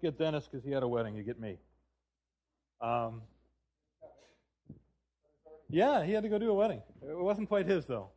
get 0.00 0.18
Dennis 0.18 0.48
because 0.50 0.64
he 0.64 0.70
had 0.70 0.82
a 0.82 0.88
wedding. 0.88 1.14
You 1.14 1.22
get 1.22 1.40
me. 1.40 1.58
Um, 2.80 3.22
yeah, 5.68 6.04
he 6.04 6.12
had 6.12 6.22
to 6.22 6.28
go 6.28 6.38
do 6.38 6.50
a 6.50 6.54
wedding. 6.54 6.82
It 7.02 7.16
wasn't 7.16 7.48
quite 7.48 7.66
his, 7.66 7.84
though. 7.86 8.08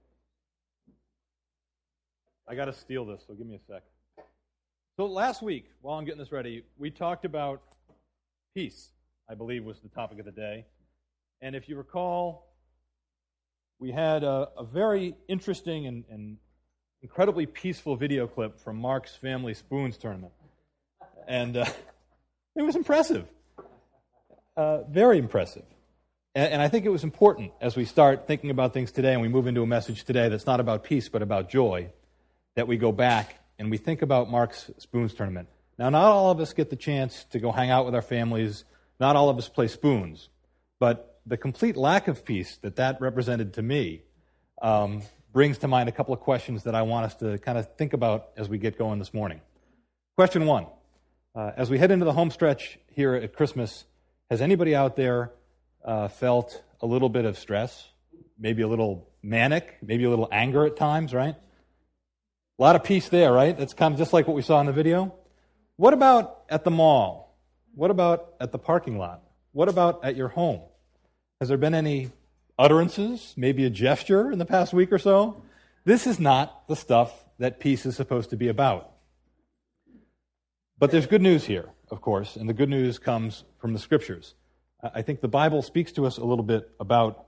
I 2.48 2.56
got 2.56 2.66
to 2.66 2.74
steal 2.74 3.06
this, 3.06 3.24
so 3.28 3.34
give 3.34 3.48
me 3.48 3.56
a 3.56 3.60
sec. 3.72 3.84
So 4.98 5.06
last 5.06 5.42
week, 5.42 5.66
while 5.82 5.98
I'm 5.98 6.06
getting 6.06 6.20
this 6.20 6.32
ready, 6.32 6.64
we 6.78 6.92
talked 6.92 7.26
about 7.26 7.62
peace, 8.54 8.90
I 9.30 9.36
believe 9.36 9.64
was 9.64 9.80
the 9.80 9.90
topic 9.90 10.20
of 10.20 10.26
the 10.26 10.32
day. 10.32 10.66
And 11.42 11.56
if 11.56 11.68
you 11.68 11.76
recall, 11.76 12.54
we 13.80 13.92
had 13.92 14.24
a, 14.24 14.50
a 14.58 14.64
very 14.64 15.16
interesting 15.28 15.88
and, 15.88 16.04
and 16.10 16.38
incredibly 17.02 17.46
peaceful 17.46 17.96
video 17.96 18.28
clip 18.28 18.60
from 18.60 18.78
Mark's 18.78 19.16
Family 19.16 19.54
Spoons 19.54 19.98
tournament. 19.98 20.34
And 21.28 21.58
uh, 21.58 21.66
it 22.56 22.62
was 22.62 22.76
impressive. 22.76 23.28
Uh, 24.56 24.84
very 24.84 25.18
impressive. 25.18 25.66
And, 26.36 26.54
and 26.54 26.62
I 26.62 26.68
think 26.68 26.86
it 26.86 26.90
was 26.90 27.04
important 27.04 27.52
as 27.62 27.76
we 27.76 27.86
start 27.86 28.28
thinking 28.28 28.50
about 28.50 28.74
things 28.74 28.92
today 28.92 29.14
and 29.14 29.22
we 29.22 29.28
move 29.28 29.48
into 29.48 29.62
a 29.62 29.68
message 29.68 30.04
today 30.04 30.30
that's 30.30 30.46
not 30.46 30.60
about 30.60 30.84
peace 30.84 31.10
but 31.10 31.22
about 31.22 31.50
joy, 31.50 31.90
that 32.56 32.68
we 32.68 32.78
go 32.78 32.92
back 32.92 33.40
and 33.58 33.72
we 33.72 33.78
think 33.78 34.02
about 34.02 34.30
Mark's 34.30 34.70
Spoons 34.78 35.14
tournament. 35.14 35.48
Now, 35.78 35.90
not 35.90 36.04
all 36.04 36.32
of 36.32 36.40
us 36.40 36.54
get 36.54 36.70
the 36.70 36.76
chance 36.76 37.26
to 37.32 37.40
go 37.40 37.52
hang 37.52 37.72
out 37.72 37.86
with 37.86 37.96
our 37.96 38.02
families, 38.02 38.64
not 39.00 39.16
all 39.16 39.30
of 39.30 39.38
us 39.38 39.50
play 39.50 39.68
spoons, 39.68 40.30
but 40.80 41.20
the 41.26 41.38
complete 41.38 41.76
lack 41.76 42.08
of 42.08 42.26
peace 42.26 42.58
that 42.58 42.76
that 42.76 43.02
represented 43.02 43.54
to 43.54 43.62
me 43.62 44.04
um, 44.62 45.02
brings 45.32 45.58
to 45.60 45.68
mind 45.68 45.90
a 45.90 45.92
couple 45.92 46.14
of 46.14 46.20
questions 46.20 46.64
that 46.64 46.76
I 46.76 46.84
want 46.84 47.06
us 47.06 47.16
to 47.16 47.38
kind 47.40 47.58
of 47.58 47.76
think 47.76 47.94
about 47.94 48.30
as 48.38 48.50
we 48.50 48.58
get 48.58 48.78
going 48.78 49.00
this 49.00 49.14
morning. 49.14 49.42
Question 50.16 50.46
one 50.46 50.68
uh, 51.36 51.52
As 51.58 51.70
we 51.70 51.80
head 51.80 51.92
into 51.92 52.06
the 52.06 52.14
home 52.14 52.30
stretch 52.30 52.78
here 52.88 53.16
at 53.16 53.36
Christmas, 53.36 53.86
has 54.30 54.42
anybody 54.42 54.76
out 54.76 54.96
there 54.96 55.32
uh, 55.84 56.08
felt 56.08 56.62
a 56.80 56.86
little 56.86 57.10
bit 57.10 57.26
of 57.26 57.40
stress, 57.40 57.90
maybe 58.38 58.62
a 58.62 58.68
little 58.68 59.10
manic, 59.24 59.78
maybe 59.82 60.04
a 60.04 60.10
little 60.10 60.30
anger 60.32 60.66
at 60.66 60.78
times, 60.78 61.14
right? 61.14 61.36
A 62.60 62.62
lot 62.62 62.76
of 62.76 62.84
peace 62.84 63.10
there, 63.10 63.34
right? 63.34 63.58
That's 63.58 63.74
kind 63.74 63.94
of 63.94 63.98
just 63.98 64.14
like 64.14 64.28
what 64.28 64.36
we 64.36 64.44
saw 64.44 64.60
in 64.60 64.68
the 64.68 64.72
video. 64.74 65.16
What 65.76 65.94
about 65.94 66.44
at 66.50 66.64
the 66.64 66.72
mall? 66.72 67.36
What 67.74 67.90
about 67.90 68.36
at 68.40 68.52
the 68.52 68.60
parking 68.60 69.00
lot? 69.00 69.24
What 69.54 69.70
about 69.70 70.06
at 70.06 70.16
your 70.16 70.28
home? 70.28 70.62
Has 71.40 71.50
there 71.50 71.58
been 71.58 71.74
any 71.74 72.12
utterances, 72.60 73.34
maybe 73.36 73.66
a 73.66 73.72
gesture 73.72 74.32
in 74.32 74.38
the 74.38 74.46
past 74.46 74.72
week 74.72 74.92
or 74.92 75.00
so? 75.00 75.42
This 75.84 76.06
is 76.06 76.20
not 76.20 76.68
the 76.68 76.76
stuff 76.76 77.26
that 77.40 77.60
peace 77.60 77.88
is 77.88 77.96
supposed 77.96 78.30
to 78.30 78.38
be 78.38 78.50
about. 78.50 78.93
But 80.84 80.92
there's 80.92 81.08
good 81.08 81.22
news 81.22 81.46
here, 81.46 81.70
of 81.92 82.02
course, 82.02 82.36
and 82.36 82.50
the 82.50 82.54
good 82.54 82.68
news 82.68 83.00
comes 83.00 83.46
from 83.58 83.72
the 83.72 83.80
scriptures. 83.80 84.36
I 84.84 85.02
think 85.02 85.22
the 85.22 85.30
Bible 85.30 85.62
speaks 85.62 85.94
to 85.94 86.06
us 86.06 86.18
a 86.18 86.26
little 86.26 86.44
bit 86.44 86.70
about 86.78 87.28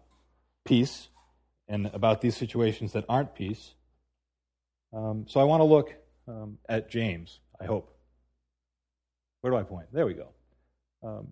peace 0.65 1.07
and 1.69 1.85
about 1.93 2.19
these 2.19 2.35
situations 2.35 2.91
that 2.91 3.05
aren't 3.07 3.33
peace. 3.33 3.75
Um, 4.91 5.23
so 5.29 5.39
I 5.39 5.45
want 5.45 5.61
to 5.61 5.63
look 5.63 5.95
um, 6.27 6.57
at 6.67 6.89
James, 6.89 7.39
I 7.57 7.63
hope. 7.63 7.95
Where 9.39 9.51
do 9.51 9.57
I 9.57 9.63
point? 9.63 9.87
There 9.93 10.05
we 10.05 10.15
go. 10.15 10.27
Um, 11.01 11.27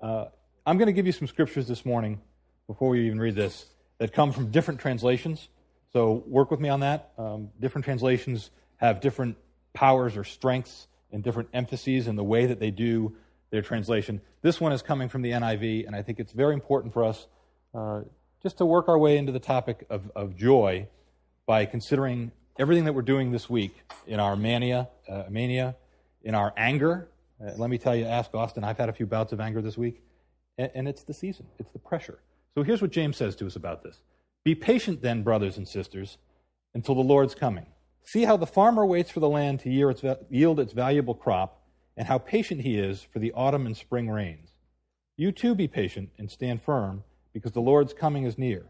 uh, 0.00 0.26
I'm 0.64 0.78
going 0.78 0.86
to 0.86 0.92
give 0.92 1.06
you 1.06 1.10
some 1.10 1.26
scriptures 1.26 1.66
this 1.66 1.84
morning 1.84 2.20
before 2.68 2.90
we 2.90 3.04
even 3.06 3.18
read 3.18 3.34
this 3.34 3.66
that 3.98 4.12
come 4.12 4.30
from 4.30 4.52
different 4.52 4.78
translations. 4.78 5.48
So 5.92 6.22
work 6.28 6.52
with 6.52 6.60
me 6.60 6.68
on 6.68 6.78
that. 6.78 7.10
Um, 7.18 7.48
different 7.58 7.84
translations 7.84 8.52
have 8.76 9.00
different 9.00 9.36
powers 9.78 10.16
or 10.16 10.24
strengths 10.24 10.88
and 11.12 11.22
different 11.22 11.48
emphases 11.52 12.08
in 12.08 12.16
the 12.16 12.24
way 12.24 12.46
that 12.46 12.58
they 12.58 12.72
do 12.72 13.14
their 13.50 13.62
translation. 13.62 14.20
This 14.42 14.60
one 14.60 14.72
is 14.72 14.82
coming 14.82 15.08
from 15.08 15.22
the 15.22 15.30
NIV, 15.30 15.86
and 15.86 15.94
I 15.94 16.02
think 16.02 16.18
it's 16.18 16.32
very 16.32 16.52
important 16.52 16.92
for 16.92 17.04
us 17.04 17.28
uh, 17.72 18.00
just 18.42 18.58
to 18.58 18.66
work 18.66 18.88
our 18.88 18.98
way 18.98 19.16
into 19.16 19.30
the 19.30 19.38
topic 19.38 19.86
of, 19.88 20.10
of 20.16 20.34
joy 20.34 20.88
by 21.46 21.64
considering 21.64 22.32
everything 22.58 22.86
that 22.86 22.92
we're 22.92 23.02
doing 23.02 23.30
this 23.30 23.48
week 23.48 23.72
in 24.04 24.18
our 24.18 24.34
mania, 24.34 24.88
uh, 25.08 25.22
mania 25.30 25.76
in 26.24 26.34
our 26.34 26.52
anger. 26.56 27.08
Uh, 27.40 27.52
let 27.56 27.70
me 27.70 27.78
tell 27.78 27.94
you, 27.94 28.04
ask 28.04 28.34
Austin, 28.34 28.64
I've 28.64 28.78
had 28.78 28.88
a 28.88 28.92
few 28.92 29.06
bouts 29.06 29.32
of 29.32 29.38
anger 29.38 29.62
this 29.62 29.78
week, 29.78 30.02
and, 30.58 30.72
and 30.74 30.88
it's 30.88 31.04
the 31.04 31.14
season, 31.14 31.46
it's 31.60 31.70
the 31.70 31.78
pressure. 31.78 32.18
So 32.56 32.64
here's 32.64 32.82
what 32.82 32.90
James 32.90 33.16
says 33.16 33.36
to 33.36 33.46
us 33.46 33.54
about 33.54 33.84
this 33.84 34.00
Be 34.42 34.56
patient 34.56 35.02
then, 35.02 35.22
brothers 35.22 35.56
and 35.56 35.68
sisters, 35.68 36.18
until 36.74 36.96
the 36.96 37.02
Lord's 37.02 37.36
coming. 37.36 37.66
See 38.10 38.24
how 38.24 38.38
the 38.38 38.46
farmer 38.46 38.86
waits 38.86 39.10
for 39.10 39.20
the 39.20 39.28
land 39.28 39.60
to 39.60 39.70
yield 40.30 40.60
its 40.60 40.72
valuable 40.72 41.14
crop, 41.14 41.60
and 41.94 42.08
how 42.08 42.16
patient 42.16 42.62
he 42.62 42.78
is 42.78 43.02
for 43.02 43.18
the 43.18 43.32
autumn 43.32 43.66
and 43.66 43.76
spring 43.76 44.08
rains. 44.08 44.48
You 45.18 45.30
too 45.30 45.54
be 45.54 45.68
patient 45.68 46.08
and 46.16 46.30
stand 46.30 46.62
firm, 46.62 47.04
because 47.34 47.52
the 47.52 47.60
Lord's 47.60 47.92
coming 47.92 48.24
is 48.24 48.38
near. 48.38 48.64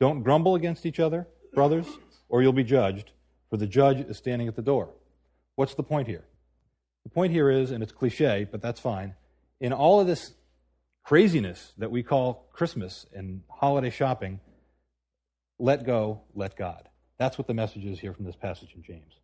Don't 0.00 0.22
grumble 0.22 0.54
against 0.54 0.84
each 0.84 1.00
other, 1.00 1.26
brothers 1.54 1.86
or 2.28 2.42
you'll 2.42 2.52
be 2.52 2.62
judged, 2.62 3.12
for 3.48 3.56
the 3.56 3.66
judge 3.66 4.00
is 4.00 4.18
standing 4.18 4.48
at 4.48 4.54
the 4.54 4.60
door. 4.60 4.90
What's 5.54 5.74
the 5.74 5.82
point 5.82 6.06
here? 6.06 6.26
The 7.04 7.10
point 7.10 7.32
here 7.32 7.48
is, 7.48 7.70
and 7.70 7.82
it's 7.82 7.90
cliche, 7.90 8.46
but 8.52 8.60
that's 8.60 8.80
fine, 8.80 9.14
in 9.62 9.72
all 9.72 9.98
of 9.98 10.06
this 10.06 10.34
craziness 11.04 11.72
that 11.78 11.90
we 11.90 12.02
call 12.02 12.50
Christmas 12.52 13.06
and 13.14 13.44
holiday 13.48 13.88
shopping, 13.88 14.40
let 15.58 15.86
go, 15.86 16.20
let 16.34 16.54
God. 16.54 16.90
That's 17.18 17.38
what 17.38 17.46
the 17.46 17.54
message 17.54 17.84
is 17.84 18.00
here 18.00 18.12
from 18.12 18.24
this 18.24 18.36
passage 18.36 18.72
in 18.74 18.82
James. 18.82 19.20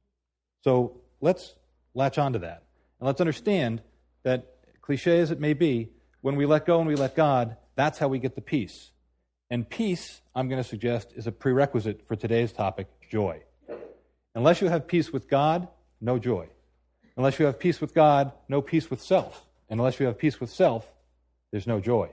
So 0.63 1.01
let's 1.21 1.55
latch 1.95 2.19
on 2.19 2.33
to 2.35 2.39
that. 2.41 2.65
And 2.99 3.07
let's 3.07 3.21
understand 3.21 3.83
that, 4.23 4.57
cliche 4.83 5.21
as 5.21 5.31
it 5.31 5.41
may 5.41 5.55
be, 5.55 5.89
when 6.21 6.37
we 6.37 6.47
let 6.47 6.67
go 6.67 6.79
and 6.79 6.87
we 6.87 6.97
let 6.97 7.17
God, 7.17 7.57
that's 7.75 7.99
how 7.99 8.09
we 8.09 8.19
get 8.19 8.35
the 8.35 8.41
peace. 8.41 8.91
And 9.49 9.69
peace, 9.69 10.21
I'm 10.35 10.49
going 10.49 10.63
to 10.63 10.69
suggest, 10.69 11.13
is 11.17 11.27
a 11.27 11.33
prerequisite 11.33 12.07
for 12.07 12.15
today's 12.15 12.53
topic 12.53 12.89
joy. 13.11 13.43
Unless 14.35 14.61
you 14.61 14.69
have 14.69 14.87
peace 14.87 15.13
with 15.13 15.29
God, 15.29 15.67
no 16.01 16.19
joy. 16.19 16.49
Unless 17.17 17.39
you 17.39 17.47
have 17.47 17.59
peace 17.59 17.81
with 17.81 17.95
God, 17.95 18.33
no 18.49 18.63
peace 18.63 18.91
with 18.91 19.03
self. 19.03 19.47
And 19.69 19.81
unless 19.81 19.99
you 19.99 20.07
have 20.07 20.19
peace 20.19 20.41
with 20.41 20.51
self, 20.51 20.87
there's 21.51 21.67
no 21.67 21.81
joy. 21.81 22.11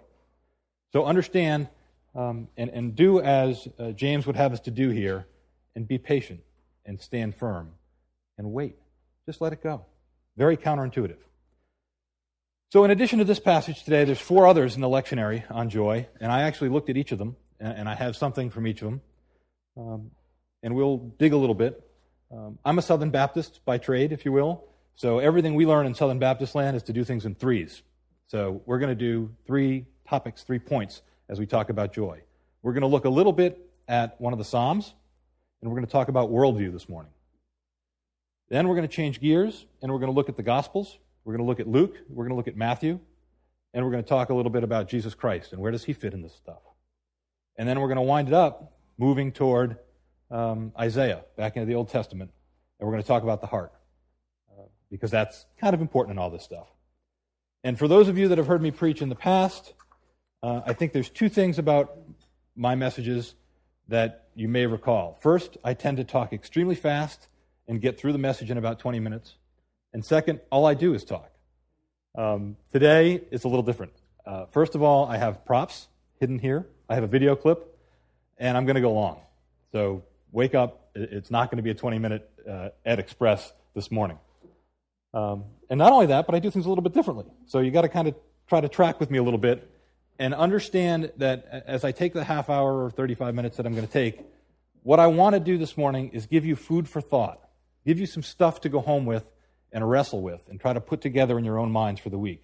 So 0.94 1.06
understand 1.06 1.68
um, 2.16 2.48
and, 2.58 2.70
and 2.72 2.96
do 2.96 3.20
as 3.20 3.68
uh, 3.78 3.92
James 3.92 4.26
would 4.26 4.36
have 4.36 4.54
us 4.54 4.62
to 4.62 4.72
do 4.72 4.90
here 4.90 5.28
and 5.78 5.88
be 5.88 6.00
patient 6.00 6.40
and 6.88 7.00
stand 7.00 7.36
firm 7.36 7.70
and 8.40 8.52
wait. 8.52 8.76
Just 9.28 9.42
let 9.42 9.54
it 9.54 9.62
go. 9.62 9.86
Very 10.36 10.58
counterintuitive. 10.58 11.20
So, 12.72 12.84
in 12.84 12.90
addition 12.90 13.20
to 13.20 13.26
this 13.26 13.40
passage 13.40 13.84
today, 13.84 14.04
there's 14.04 14.20
four 14.20 14.48
others 14.48 14.74
in 14.74 14.82
the 14.82 14.90
lectionary 14.90 15.44
on 15.52 15.70
joy, 15.70 16.08
and 16.20 16.32
I 16.32 16.42
actually 16.42 16.70
looked 16.70 16.90
at 16.90 16.98
each 16.98 17.12
of 17.12 17.20
them, 17.20 17.36
and 17.60 17.88
I 17.88 17.94
have 17.94 18.16
something 18.16 18.50
from 18.50 18.66
each 18.66 18.82
of 18.82 18.90
them. 18.90 19.02
Um, 19.78 20.12
and 20.64 20.74
we'll 20.76 20.98
dig 20.98 21.34
a 21.34 21.38
little 21.38 21.56
bit. 21.56 21.80
Um, 22.32 22.58
I'm 22.66 22.80
a 22.80 22.82
Southern 22.82 23.12
Baptist 23.12 23.62
by 23.64 23.78
trade, 23.78 24.12
if 24.12 24.26
you 24.26 24.32
will, 24.32 24.66
so 24.96 25.20
everything 25.20 25.54
we 25.54 25.68
learn 25.68 25.86
in 25.86 25.94
Southern 25.94 26.20
Baptist 26.20 26.56
land 26.56 26.76
is 26.76 26.84
to 26.84 26.94
do 26.94 27.04
things 27.04 27.24
in 27.26 27.36
threes. 27.36 27.84
So, 28.26 28.64
we're 28.66 28.80
going 28.80 28.90
to 28.90 28.96
do 28.96 29.32
three 29.46 29.86
topics, 30.10 30.42
three 30.42 30.60
points 30.60 31.04
as 31.30 31.40
we 31.40 31.46
talk 31.46 31.70
about 31.70 31.94
joy. 31.94 32.20
We're 32.64 32.74
going 32.74 32.82
to 32.82 32.88
look 32.88 33.06
a 33.06 33.10
little 33.10 33.32
bit 33.32 33.70
at 33.88 34.20
one 34.20 34.34
of 34.34 34.40
the 34.40 34.46
Psalms, 34.46 34.96
and 35.62 35.70
we're 35.70 35.76
going 35.76 35.86
to 35.86 35.92
talk 35.92 36.08
about 36.08 36.30
worldview 36.30 36.72
this 36.72 36.88
morning. 36.88 37.12
Then 38.50 38.68
we're 38.68 38.76
going 38.76 38.88
to 38.88 38.94
change 38.94 39.20
gears, 39.20 39.66
and 39.82 39.92
we're 39.92 40.00
going 40.00 40.12
to 40.12 40.16
look 40.16 40.30
at 40.30 40.38
the 40.38 40.44
Gospels 40.44 40.98
we're 41.28 41.34
going 41.34 41.46
to 41.46 41.50
look 41.50 41.60
at 41.60 41.68
Luke, 41.68 41.98
we're 42.08 42.24
going 42.24 42.32
to 42.32 42.38
look 42.38 42.48
at 42.48 42.56
Matthew, 42.56 43.02
and 43.74 43.84
we're 43.84 43.92
going 43.92 44.02
to 44.02 44.08
talk 44.08 44.30
a 44.30 44.34
little 44.34 44.50
bit 44.50 44.64
about 44.64 44.88
Jesus 44.88 45.14
Christ 45.14 45.52
and 45.52 45.62
where 45.62 45.74
does 45.74 45.84
he 45.84 45.92
fit 45.92 46.14
in 46.14 46.22
this 46.22 46.34
stuff. 46.34 46.62
And 47.58 47.68
then 47.68 47.82
we're 47.82 47.90
going 47.90 47.98
to 47.98 48.04
wind 48.04 48.30
it 48.30 48.34
up 48.34 48.78
moving 48.98 49.34
toward 49.34 49.76
um, 50.32 50.72
Isaiah, 50.80 51.26
back 51.36 51.58
into 51.58 51.66
the 51.66 51.76
Old 51.76 51.90
Testament, 51.90 52.32
and 52.80 52.88
we're 52.88 52.94
going 52.94 53.04
to 53.04 53.08
talk 53.08 53.24
about 53.24 53.42
the 53.42 53.48
heart 53.48 53.74
uh, 54.58 54.64
because 54.90 55.12
that's 55.12 55.46
kind 55.60 55.74
of 55.74 55.82
important 55.82 56.16
in 56.16 56.18
all 56.18 56.30
this 56.30 56.44
stuff. 56.44 56.68
And 57.62 57.78
for 57.78 57.90
those 57.90 58.08
of 58.08 58.18
you 58.18 58.30
that 58.30 58.38
have 58.38 58.48
heard 58.48 58.62
me 58.62 58.72
preach 58.72 59.02
in 59.02 59.10
the 59.10 59.16
past, 59.16 59.74
uh, 60.42 60.62
I 60.66 60.72
think 60.72 60.94
there's 60.94 61.10
two 61.10 61.28
things 61.28 61.60
about 61.60 61.92
my 62.56 62.76
messages 62.76 63.36
that 63.90 64.27
you 64.38 64.48
may 64.48 64.68
recall. 64.68 65.18
First, 65.20 65.58
I 65.64 65.74
tend 65.74 65.98
to 65.98 66.04
talk 66.04 66.32
extremely 66.32 66.76
fast 66.76 67.28
and 67.68 67.82
get 67.82 68.00
through 68.00 68.12
the 68.12 68.20
message 68.20 68.52
in 68.52 68.58
about 68.60 68.78
20 68.78 69.00
minutes. 69.00 69.34
And 69.94 70.06
second, 70.06 70.42
all 70.52 70.68
I 70.68 70.76
do 70.76 70.94
is 70.94 71.04
talk. 71.04 71.32
Um, 72.16 72.56
today, 72.72 73.24
it's 73.32 73.46
a 73.46 73.48
little 73.48 73.64
different. 73.64 73.94
Uh, 74.28 74.46
first 74.46 74.76
of 74.76 74.84
all, 74.84 75.08
I 75.08 75.18
have 75.18 75.44
props 75.44 75.88
hidden 76.20 76.38
here. 76.38 76.68
I 76.88 76.94
have 76.94 77.04
a 77.04 77.08
video 77.08 77.36
clip, 77.36 77.80
and 78.38 78.56
I'm 78.56 78.68
going 78.68 78.76
to 78.76 78.82
go 78.82 78.94
long. 78.94 79.22
So 79.72 80.04
wake 80.32 80.54
up. 80.54 80.92
It's 80.94 81.32
not 81.32 81.50
going 81.50 81.58
to 81.58 81.64
be 81.64 81.72
a 81.72 81.76
20 81.76 81.98
minute 81.98 82.30
uh, 82.48 82.70
Ed 82.86 83.00
Express 83.00 83.52
this 83.74 83.90
morning. 83.90 84.20
Um, 85.16 85.46
and 85.72 85.80
not 85.80 85.92
only 85.92 86.06
that, 86.08 86.28
but 86.28 86.36
I 86.36 86.40
do 86.40 86.52
things 86.52 86.68
a 86.68 86.70
little 86.70 86.84
bit 86.84 86.94
differently. 86.94 87.26
So 87.48 87.60
you 87.60 87.72
got 87.72 87.82
to 87.82 87.90
kind 87.90 88.08
of 88.08 88.14
try 88.48 88.62
to 88.62 88.70
track 88.70 89.00
with 89.00 89.10
me 89.10 89.18
a 89.18 89.24
little 89.24 89.40
bit 89.40 89.68
and 90.20 90.34
understand 90.34 91.12
that 91.18 91.64
as 91.68 91.84
I 91.84 91.92
take 91.92 92.14
the 92.14 92.24
half 92.24 92.50
hour 92.50 92.84
or 92.84 92.92
35 92.92 93.36
minutes 93.36 93.58
that 93.58 93.66
I'm 93.66 93.74
going 93.74 93.86
to 93.86 93.92
take, 93.92 94.26
what 94.84 95.00
I 95.00 95.08
want 95.08 95.34
to 95.36 95.40
do 95.40 95.58
this 95.58 95.78
morning 95.78 96.10
is 96.10 96.26
give 96.26 96.46
you 96.46 96.56
food 96.56 96.88
for 96.88 97.02
thought, 97.02 97.42
give 97.86 98.00
you 98.00 98.06
some 98.06 98.24
stuff 98.24 98.62
to 98.62 98.70
go 98.70 98.80
home 98.80 99.06
with 99.06 99.26
and 99.72 99.88
wrestle 99.88 100.22
with 100.22 100.48
and 100.50 100.60
try 100.60 100.74
to 100.74 100.82
put 100.82 101.02
together 101.02 101.38
in 101.38 101.46
your 101.46 101.60
own 101.60 101.72
minds 101.72 102.00
for 102.00 102.10
the 102.10 102.18
week. 102.18 102.44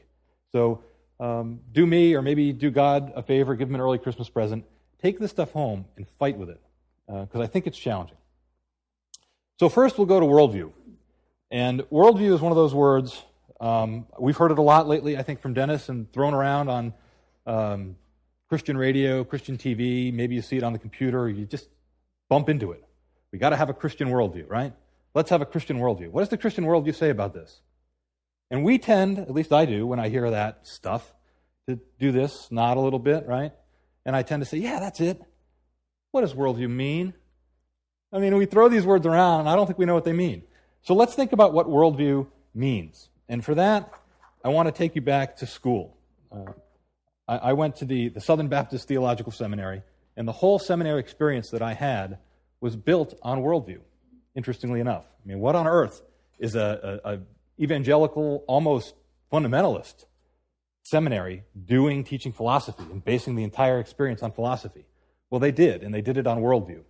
So 0.52 0.84
um, 1.20 1.62
do 1.72 1.86
me 1.86 2.16
or 2.16 2.22
maybe 2.22 2.52
do 2.54 2.70
God 2.70 3.14
a 3.16 3.24
favor, 3.24 3.56
give 3.56 3.70
him 3.70 3.76
an 3.76 3.82
early 3.82 3.98
Christmas 3.98 4.30
present. 4.30 4.66
Take 5.02 5.20
this 5.20 5.32
stuff 5.32 5.52
home 5.52 5.86
and 5.98 6.08
fight 6.20 6.38
with 6.38 6.50
it 6.50 6.62
because 7.08 7.40
uh, 7.40 7.44
I 7.44 7.48
think 7.48 7.68
it's 7.68 7.78
challenging. 7.78 8.18
So, 9.60 9.70
first, 9.70 9.98
we'll 9.98 10.08
go 10.08 10.20
to 10.20 10.26
worldview. 10.26 10.72
And 11.52 11.82
worldview 11.84 12.34
is 12.34 12.42
one 12.42 12.52
of 12.52 12.56
those 12.56 12.74
words, 12.74 13.22
um, 13.62 14.08
we've 14.20 14.36
heard 14.36 14.52
it 14.52 14.58
a 14.58 14.62
lot 14.62 14.88
lately, 14.88 15.18
I 15.18 15.24
think, 15.24 15.40
from 15.40 15.54
Dennis 15.54 15.88
and 15.90 16.12
thrown 16.12 16.34
around 16.34 16.70
on 16.70 16.94
um, 17.46 17.96
Christian 18.50 18.78
radio, 18.78 19.24
Christian 19.24 19.58
TV. 19.58 20.14
Maybe 20.14 20.36
you 20.36 20.42
see 20.42 20.58
it 20.58 20.64
on 20.64 20.74
the 20.74 20.80
computer, 20.80 21.30
you 21.30 21.46
just 21.46 21.70
bump 22.30 22.50
into 22.50 22.72
it. 22.72 22.84
We 23.32 23.40
got 23.40 23.50
to 23.50 23.56
have 23.56 23.70
a 23.70 23.74
Christian 23.74 24.10
worldview, 24.10 24.50
right? 24.50 24.74
Let's 25.16 25.30
have 25.30 25.42
a 25.42 25.46
Christian 25.46 25.80
worldview. 25.80 26.10
What 26.10 26.22
does 26.22 26.30
the 26.30 26.38
Christian 26.38 26.66
worldview 26.66 26.96
say 26.96 27.10
about 27.10 27.34
this? 27.34 27.62
And 28.52 28.64
we 28.64 28.78
tend, 28.78 29.18
at 29.18 29.32
least 29.32 29.52
I 29.52 29.66
do, 29.66 29.88
when 29.88 30.00
I 30.00 30.10
hear 30.10 30.30
that 30.30 30.68
stuff, 30.68 31.14
to 31.68 31.80
do 32.00 32.12
this, 32.12 32.50
nod 32.52 32.78
a 32.78 32.80
little 32.80 33.00
bit, 33.00 33.26
right? 33.26 33.52
And 34.06 34.16
I 34.16 34.22
tend 34.22 34.42
to 34.42 34.46
say, 34.46 34.58
yeah, 34.58 34.80
that's 34.80 35.00
it. 35.00 35.22
What 36.12 36.22
does 36.22 36.34
worldview 36.34 36.70
mean? 36.70 37.14
I 38.12 38.20
mean, 38.20 38.38
we 38.38 38.46
throw 38.46 38.70
these 38.70 38.86
words 38.86 39.08
around, 39.08 39.42
and 39.42 39.50
I 39.50 39.56
don't 39.56 39.66
think 39.66 39.80
we 39.80 39.86
know 39.86 39.96
what 39.96 40.06
they 40.06 40.14
mean. 40.14 40.44
So 40.84 40.94
let's 40.94 41.16
think 41.16 41.32
about 41.32 41.54
what 41.54 41.68
worldview 41.68 42.28
means. 42.54 43.10
And 43.28 43.44
for 43.44 43.56
that, 43.56 43.92
I 44.44 44.50
want 44.50 44.68
to 44.68 44.72
take 44.72 44.96
you 44.96 45.02
back 45.02 45.38
to 45.38 45.48
school. 45.48 45.98
Uh, 46.32 46.52
I, 47.28 47.38
I 47.38 47.54
went 47.54 47.78
to 47.78 47.86
the, 47.86 48.10
the 48.10 48.22
Southern 48.22 48.48
Baptist 48.48 48.88
Theological 48.88 49.32
Seminary, 49.32 49.84
and 50.16 50.28
the 50.28 50.34
whole 50.34 50.60
seminary 50.60 51.00
experience 51.00 51.50
that 51.52 51.62
I 51.62 51.74
had 51.74 52.20
was 52.62 52.76
built 52.76 53.14
on 53.22 53.42
worldview, 53.42 53.80
interestingly 54.36 54.80
enough. 54.80 55.06
I 55.24 55.28
mean, 55.28 55.40
what 55.40 55.56
on 55.56 55.68
earth 55.68 56.02
is 56.40 56.56
a, 56.56 57.00
a, 57.04 57.14
a 57.14 57.20
evangelical, 57.60 58.44
almost 58.48 58.94
fundamentalist 59.32 60.06
seminary 60.84 61.44
doing 61.66 62.04
teaching 62.04 62.34
philosophy 62.34 62.84
and 62.84 63.04
basing 63.04 63.36
the 63.36 63.44
entire 63.44 63.80
experience 63.80 64.22
on 64.22 64.32
philosophy? 64.32 64.86
Well, 65.30 65.40
they 65.40 65.52
did, 65.52 65.84
and 65.84 65.94
they 65.94 66.02
did 66.02 66.18
it 66.18 66.28
on 66.28 66.40
worldview. 66.42 66.84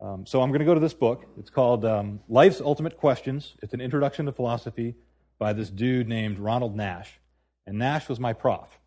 Um, 0.00 0.26
so 0.26 0.42
I'm 0.42 0.50
going 0.50 0.58
to 0.58 0.64
go 0.66 0.74
to 0.74 0.80
this 0.80 0.94
book. 0.94 1.24
It's 1.38 1.50
called 1.50 1.84
um, 1.84 2.20
Life's 2.28 2.60
Ultimate 2.60 2.96
Questions. 2.96 3.54
It's 3.62 3.72
an 3.72 3.80
introduction 3.80 4.26
to 4.26 4.32
philosophy 4.32 4.96
by 5.38 5.52
this 5.52 5.70
dude 5.70 6.08
named 6.08 6.40
Ronald 6.40 6.74
Nash. 6.74 7.20
And 7.66 7.78
Nash 7.78 8.08
was 8.08 8.18
my 8.18 8.32
prof. 8.32 8.80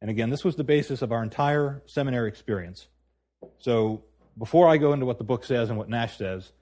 And 0.00 0.10
again, 0.10 0.30
this 0.30 0.44
was 0.44 0.56
the 0.56 0.64
basis 0.64 1.02
of 1.02 1.12
our 1.12 1.22
entire 1.22 1.82
seminary 1.86 2.28
experience. 2.28 2.88
So 3.58 4.04
before 4.38 4.68
I 4.68 4.76
go 4.76 4.92
into 4.92 5.06
what 5.06 5.18
the 5.18 5.24
book 5.24 5.44
says 5.44 5.68
and 5.68 5.78
what 5.78 5.88
Nash 5.88 6.18
says, 6.18 6.52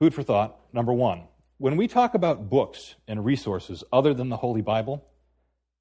food 0.00 0.14
for 0.14 0.22
thought. 0.22 0.56
Number 0.72 0.92
one, 0.92 1.24
when 1.58 1.76
we 1.76 1.86
talk 1.86 2.14
about 2.14 2.50
books 2.50 2.96
and 3.06 3.24
resources 3.24 3.84
other 3.92 4.14
than 4.14 4.30
the 4.30 4.36
Holy 4.36 4.62
Bible, 4.62 5.04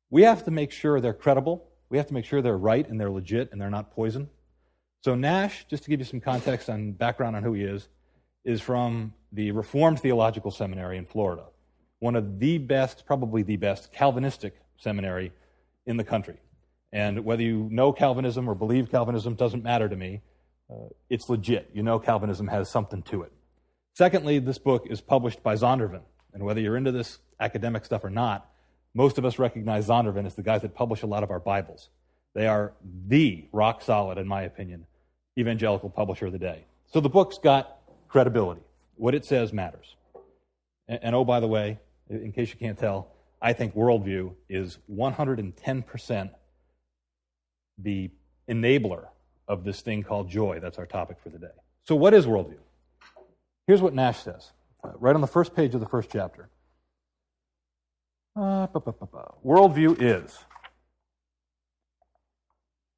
we 0.10 0.24
have 0.24 0.44
to 0.46 0.52
make 0.52 0.72
sure 0.72 1.00
they're 1.00 1.14
credible. 1.14 1.68
We 1.90 1.98
have 1.98 2.08
to 2.08 2.14
make 2.14 2.26
sure 2.26 2.42
they're 2.42 2.58
right 2.58 2.88
and 2.88 3.00
they're 3.00 3.10
legit 3.10 3.52
and 3.52 3.60
they're 3.60 3.70
not 3.70 3.92
poison. 3.92 4.30
So 5.04 5.16
Nash, 5.16 5.66
just 5.68 5.84
to 5.84 5.90
give 5.90 6.00
you 6.00 6.06
some 6.06 6.20
context 6.20 6.70
and 6.70 6.98
background 6.98 7.36
on 7.36 7.44
who 7.44 7.54
he 7.54 7.64
is, 7.64 7.88
is 8.44 8.62
from 8.62 9.14
the 9.32 9.52
Reformed 9.52 10.00
Theological 10.00 10.52
Seminary 10.52 10.98
in 10.98 11.06
Florida, 11.06 11.46
one 12.00 12.16
of 12.16 12.40
the 12.40 12.58
best, 12.58 13.06
probably 13.06 13.42
the 13.42 13.58
best 13.58 13.92
Calvinistic 13.92 14.56
seminary 14.78 15.32
in 15.86 15.98
the 15.98 16.04
country. 16.04 16.38
And 16.92 17.24
whether 17.24 17.42
you 17.42 17.68
know 17.72 17.94
Calvinism 17.94 18.50
or 18.50 18.56
believe 18.56 18.92
Calvinism 18.92 19.36
doesn't 19.36 19.64
matter 19.64 19.88
to 19.88 19.96
me. 19.96 20.22
Uh, 20.70 20.88
it's 21.10 21.30
legit. 21.30 21.70
You 21.74 21.84
know 21.84 22.00
Calvinism 22.00 22.48
has 22.48 22.70
something 22.70 23.02
to 23.04 23.24
it. 23.24 23.32
Secondly, 23.94 24.40
this 24.40 24.58
book 24.58 24.88
is 24.90 25.02
published 25.02 25.44
by 25.44 25.56
Zondervan. 25.56 26.02
And 26.34 26.44
whether 26.44 26.62
you're 26.62 26.78
into 26.78 26.92
this 26.92 27.20
academic 27.40 27.86
stuff 27.86 28.04
or 28.04 28.10
not, 28.10 28.50
most 28.94 29.18
of 29.18 29.26
us 29.26 29.40
recognize 29.40 29.88
Zondervan 29.88 30.26
as 30.26 30.36
the 30.36 30.44
guys 30.44 30.62
that 30.62 30.76
publish 30.76 31.02
a 31.02 31.08
lot 31.08 31.24
of 31.24 31.32
our 31.32 31.40
Bibles. 31.40 31.90
They 32.34 32.48
are 32.48 32.74
the 33.08 33.48
rock 33.52 33.82
solid, 33.82 34.18
in 34.18 34.28
my 34.28 34.44
opinion, 34.44 34.86
evangelical 35.38 35.90
publisher 35.90 36.28
of 36.28 36.32
the 36.32 36.40
day. 36.40 36.66
So 36.88 37.00
the 37.00 37.10
book's 37.10 37.38
got 37.38 37.78
credibility. 38.08 38.62
What 38.96 39.16
it 39.16 39.26
says 39.26 39.52
matters. 39.52 39.96
And, 40.88 41.00
and 41.04 41.16
oh, 41.16 41.26
by 41.26 41.40
the 41.40 41.48
way, 41.48 41.80
in 42.10 42.32
case 42.32 42.50
you 42.50 42.58
can't 42.58 42.78
tell, 42.78 43.14
I 43.42 43.54
think 43.54 43.74
worldview 43.74 44.36
is 44.50 44.78
110% 44.94 46.30
the 47.78 48.12
enabler 48.50 49.08
of 49.48 49.64
this 49.64 49.82
thing 49.82 50.04
called 50.04 50.30
joy. 50.30 50.60
That's 50.60 50.78
our 50.78 50.86
topic 50.86 51.18
for 51.20 51.30
the 51.30 51.40
day. 51.40 51.48
So, 51.84 51.96
what 51.96 52.14
is 52.14 52.26
worldview? 52.26 52.60
Here's 53.66 53.82
what 53.82 53.94
Nash 53.94 54.20
says, 54.20 54.52
uh, 54.84 54.92
right 55.00 55.16
on 55.16 55.22
the 55.22 55.28
first 55.28 55.56
page 55.56 55.74
of 55.74 55.80
the 55.80 55.88
first 55.88 56.10
chapter. 56.12 56.50
Uh, 58.36 58.68
worldview 58.68 59.98
is 60.00 60.38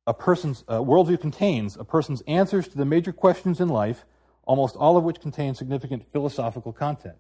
a 0.06 0.14
person's 0.14 0.64
uh, 0.68 0.80
worldview 0.80 1.20
contains 1.20 1.78
a 1.78 1.84
person's 1.84 2.22
answers 2.28 2.68
to 2.68 2.78
the 2.78 2.86
major 2.86 3.14
questions 3.14 3.62
in 3.62 3.70
life, 3.70 4.06
almost 4.44 4.76
all 4.76 4.98
of 4.98 5.04
which 5.04 5.22
contain 5.22 5.56
significant 5.56 6.12
philosophical 6.12 6.74
content. 6.74 7.16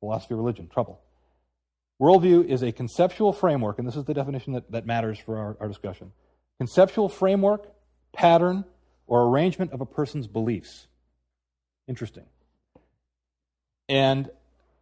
Philosophy, 0.00 0.34
religion, 0.34 0.68
trouble. 0.68 1.00
Worldview 2.00 2.44
is 2.44 2.62
a 2.62 2.70
conceptual 2.70 3.32
framework, 3.32 3.78
and 3.78 3.88
this 3.88 3.96
is 3.96 4.04
the 4.04 4.14
definition 4.14 4.52
that, 4.52 4.70
that 4.70 4.86
matters 4.86 5.18
for 5.18 5.36
our, 5.36 5.56
our 5.60 5.68
discussion. 5.68 6.12
Conceptual 6.58 7.08
framework, 7.08 7.66
pattern, 8.12 8.64
or 9.06 9.24
arrangement 9.24 9.72
of 9.72 9.80
a 9.80 9.86
person's 9.86 10.26
beliefs. 10.26 10.86
Interesting. 11.88 12.26
And 13.88 14.30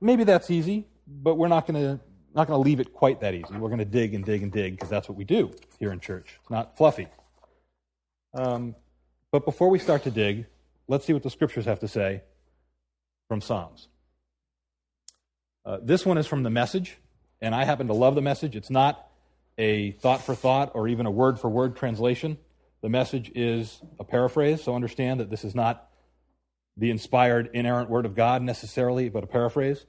maybe 0.00 0.24
that's 0.24 0.50
easy, 0.50 0.86
but 1.06 1.36
we're 1.36 1.48
not 1.48 1.66
going 1.66 1.80
to 1.80 2.00
not 2.34 2.48
going 2.48 2.62
to 2.62 2.68
leave 2.68 2.80
it 2.80 2.92
quite 2.92 3.22
that 3.22 3.32
easy. 3.32 3.54
We're 3.54 3.70
going 3.70 3.78
to 3.78 3.86
dig 3.86 4.12
and 4.12 4.22
dig 4.22 4.42
and 4.42 4.52
dig 4.52 4.74
because 4.74 4.90
that's 4.90 5.08
what 5.08 5.16
we 5.16 5.24
do 5.24 5.52
here 5.78 5.90
in 5.90 6.00
church. 6.00 6.38
It's 6.42 6.50
not 6.50 6.76
fluffy. 6.76 7.08
Um, 8.34 8.74
but 9.32 9.46
before 9.46 9.70
we 9.70 9.78
start 9.78 10.02
to 10.02 10.10
dig, 10.10 10.44
let's 10.86 11.06
see 11.06 11.14
what 11.14 11.22
the 11.22 11.30
scriptures 11.30 11.64
have 11.64 11.80
to 11.80 11.88
say 11.88 12.22
from 13.28 13.40
Psalms. 13.40 13.88
Uh, 15.64 15.78
this 15.82 16.04
one 16.04 16.18
is 16.18 16.26
from 16.26 16.42
the 16.42 16.50
message, 16.50 16.98
and 17.40 17.54
I 17.54 17.64
happen 17.64 17.86
to 17.88 17.94
love 17.94 18.14
the 18.14 18.22
message. 18.22 18.56
It's 18.56 18.70
not 18.70 19.08
a 19.58 19.92
thought 19.92 20.22
for 20.22 20.34
thought 20.34 20.72
or 20.74 20.88
even 20.88 21.06
a 21.06 21.10
word 21.10 21.38
for 21.38 21.48
word 21.48 21.76
translation. 21.76 22.38
The 22.82 22.88
message 22.88 23.30
is 23.34 23.80
a 23.98 24.04
paraphrase, 24.04 24.62
so 24.62 24.74
understand 24.74 25.20
that 25.20 25.30
this 25.30 25.44
is 25.44 25.54
not 25.54 25.88
the 26.76 26.90
inspired, 26.90 27.50
inerrant 27.54 27.88
word 27.88 28.06
of 28.06 28.14
God 28.14 28.42
necessarily, 28.42 29.08
but 29.08 29.24
a 29.24 29.26
paraphrase. 29.26 29.86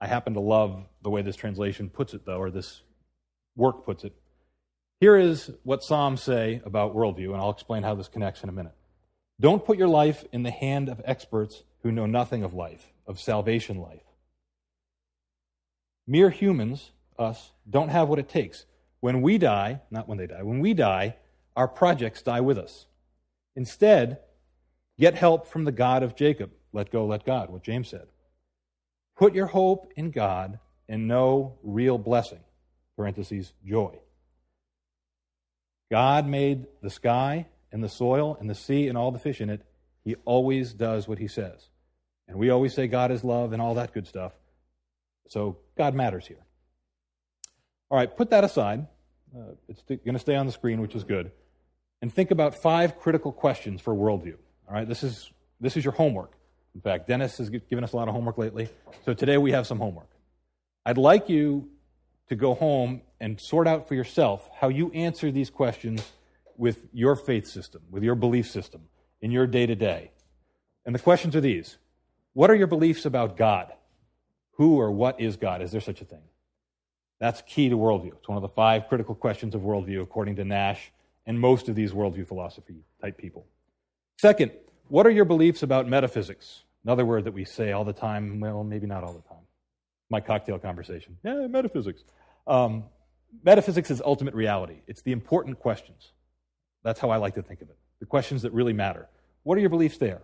I 0.00 0.06
happen 0.06 0.34
to 0.34 0.40
love 0.40 0.86
the 1.02 1.10
way 1.10 1.22
this 1.22 1.36
translation 1.36 1.90
puts 1.90 2.14
it, 2.14 2.24
though, 2.24 2.38
or 2.38 2.50
this 2.50 2.82
work 3.56 3.84
puts 3.84 4.04
it. 4.04 4.14
Here 5.00 5.16
is 5.16 5.50
what 5.64 5.82
Psalms 5.82 6.22
say 6.22 6.60
about 6.64 6.94
worldview, 6.94 7.32
and 7.32 7.36
I'll 7.36 7.50
explain 7.50 7.82
how 7.82 7.94
this 7.94 8.08
connects 8.08 8.42
in 8.42 8.48
a 8.48 8.52
minute. 8.52 8.74
Don't 9.40 9.64
put 9.64 9.78
your 9.78 9.88
life 9.88 10.24
in 10.32 10.42
the 10.42 10.50
hand 10.50 10.88
of 10.88 11.00
experts 11.04 11.62
who 11.82 11.92
know 11.92 12.06
nothing 12.06 12.42
of 12.42 12.54
life, 12.54 12.92
of 13.06 13.20
salvation 13.20 13.78
life. 13.78 14.02
Mere 16.06 16.30
humans, 16.30 16.92
us, 17.18 17.52
don't 17.68 17.88
have 17.88 18.08
what 18.08 18.18
it 18.18 18.28
takes. 18.28 18.66
When 19.00 19.22
we 19.22 19.38
die, 19.38 19.80
not 19.90 20.08
when 20.08 20.18
they 20.18 20.26
die, 20.26 20.42
when 20.42 20.60
we 20.60 20.74
die, 20.74 21.16
our 21.56 21.68
projects 21.68 22.22
die 22.22 22.40
with 22.40 22.58
us. 22.58 22.86
Instead, 23.56 24.18
get 24.98 25.14
help 25.14 25.46
from 25.46 25.64
the 25.64 25.72
God 25.72 26.02
of 26.02 26.16
Jacob. 26.16 26.50
Let 26.72 26.90
go, 26.90 27.06
let 27.06 27.24
God, 27.24 27.50
what 27.50 27.62
James 27.62 27.88
said. 27.88 28.06
Put 29.16 29.34
your 29.34 29.46
hope 29.46 29.92
in 29.96 30.10
God 30.10 30.58
and 30.88 31.08
know 31.08 31.58
real 31.62 31.98
blessing, 31.98 32.40
parentheses, 32.96 33.52
joy. 33.66 33.98
God 35.90 36.26
made 36.26 36.66
the 36.82 36.90
sky 36.90 37.46
and 37.72 37.82
the 37.82 37.88
soil 37.88 38.36
and 38.40 38.48
the 38.48 38.54
sea 38.54 38.88
and 38.88 38.96
all 38.96 39.10
the 39.10 39.18
fish 39.18 39.40
in 39.40 39.50
it. 39.50 39.62
He 40.04 40.16
always 40.24 40.72
does 40.72 41.08
what 41.08 41.18
he 41.18 41.28
says. 41.28 41.68
And 42.28 42.38
we 42.38 42.50
always 42.50 42.74
say 42.74 42.86
God 42.86 43.10
is 43.10 43.24
love 43.24 43.52
and 43.52 43.60
all 43.62 43.74
that 43.74 43.92
good 43.92 44.06
stuff. 44.06 44.32
So 45.28 45.58
God 45.76 45.94
matters 45.94 46.26
here. 46.26 46.44
All 47.90 47.98
right, 47.98 48.14
put 48.14 48.30
that 48.30 48.44
aside. 48.44 48.86
Uh, 49.34 49.52
it's 49.68 49.82
going 49.82 50.12
to 50.12 50.18
stay 50.18 50.36
on 50.36 50.46
the 50.46 50.52
screen, 50.52 50.80
which 50.80 50.94
is 50.94 51.04
good. 51.04 51.30
And 52.02 52.12
think 52.12 52.30
about 52.30 52.54
five 52.54 52.98
critical 52.98 53.32
questions 53.32 53.80
for 53.80 53.94
worldview. 53.94 54.36
All 54.68 54.74
right, 54.74 54.86
this 54.86 55.02
is, 55.02 55.30
this 55.60 55.76
is 55.76 55.84
your 55.84 55.94
homework. 55.94 56.32
In 56.74 56.80
fact, 56.80 57.06
Dennis 57.08 57.38
has 57.38 57.48
given 57.50 57.82
us 57.82 57.92
a 57.92 57.96
lot 57.96 58.08
of 58.08 58.14
homework 58.14 58.38
lately. 58.38 58.68
So 59.04 59.14
today 59.14 59.38
we 59.38 59.52
have 59.52 59.66
some 59.66 59.78
homework. 59.78 60.10
I'd 60.86 60.98
like 60.98 61.28
you 61.28 61.68
to 62.28 62.36
go 62.36 62.54
home 62.54 63.02
and 63.20 63.40
sort 63.40 63.66
out 63.66 63.88
for 63.88 63.94
yourself 63.94 64.48
how 64.60 64.68
you 64.68 64.90
answer 64.92 65.30
these 65.30 65.50
questions 65.50 66.12
with 66.56 66.86
your 66.92 67.16
faith 67.16 67.46
system, 67.46 67.82
with 67.90 68.02
your 68.02 68.14
belief 68.14 68.50
system, 68.50 68.82
in 69.20 69.30
your 69.30 69.46
day 69.46 69.66
to 69.66 69.74
day. 69.74 70.10
And 70.84 70.94
the 70.94 70.98
questions 70.98 71.34
are 71.36 71.40
these 71.40 71.78
What 72.34 72.50
are 72.50 72.54
your 72.54 72.66
beliefs 72.66 73.06
about 73.06 73.36
God? 73.36 73.72
Who 74.52 74.78
or 74.78 74.90
what 74.90 75.20
is 75.20 75.36
God? 75.36 75.62
Is 75.62 75.72
there 75.72 75.80
such 75.80 76.00
a 76.00 76.04
thing? 76.04 76.22
That's 77.20 77.42
key 77.42 77.68
to 77.68 77.76
worldview. 77.76 78.14
It's 78.18 78.28
one 78.28 78.36
of 78.36 78.42
the 78.42 78.48
five 78.48 78.88
critical 78.88 79.14
questions 79.14 79.54
of 79.54 79.62
worldview, 79.62 80.02
according 80.02 80.36
to 80.36 80.44
Nash 80.44 80.92
and 81.26 81.38
most 81.38 81.68
of 81.68 81.74
these 81.74 81.92
worldview 81.92 82.26
philosophy 82.26 82.84
type 83.02 83.18
people. 83.18 83.46
Second, 84.18 84.52
what 84.88 85.06
are 85.06 85.10
your 85.10 85.24
beliefs 85.24 85.62
about 85.62 85.86
metaphysics? 85.88 86.62
Another 86.84 87.04
word 87.04 87.24
that 87.24 87.32
we 87.32 87.44
say 87.44 87.72
all 87.72 87.84
the 87.84 87.92
time, 87.92 88.40
well, 88.40 88.64
maybe 88.64 88.86
not 88.86 89.04
all 89.04 89.12
the 89.12 89.28
time. 89.28 89.44
My 90.10 90.20
cocktail 90.20 90.58
conversation. 90.58 91.18
Yeah, 91.22 91.46
metaphysics. 91.46 92.02
Um, 92.46 92.84
metaphysics 93.44 93.90
is 93.90 94.00
ultimate 94.00 94.34
reality. 94.34 94.80
It's 94.86 95.02
the 95.02 95.12
important 95.12 95.58
questions. 95.58 96.12
That's 96.82 96.98
how 96.98 97.10
I 97.10 97.18
like 97.18 97.34
to 97.34 97.42
think 97.42 97.60
of 97.60 97.68
it. 97.68 97.76
The 98.00 98.06
questions 98.06 98.42
that 98.42 98.52
really 98.52 98.72
matter. 98.72 99.08
What 99.42 99.58
are 99.58 99.60
your 99.60 99.70
beliefs 99.70 99.98
there? 99.98 100.22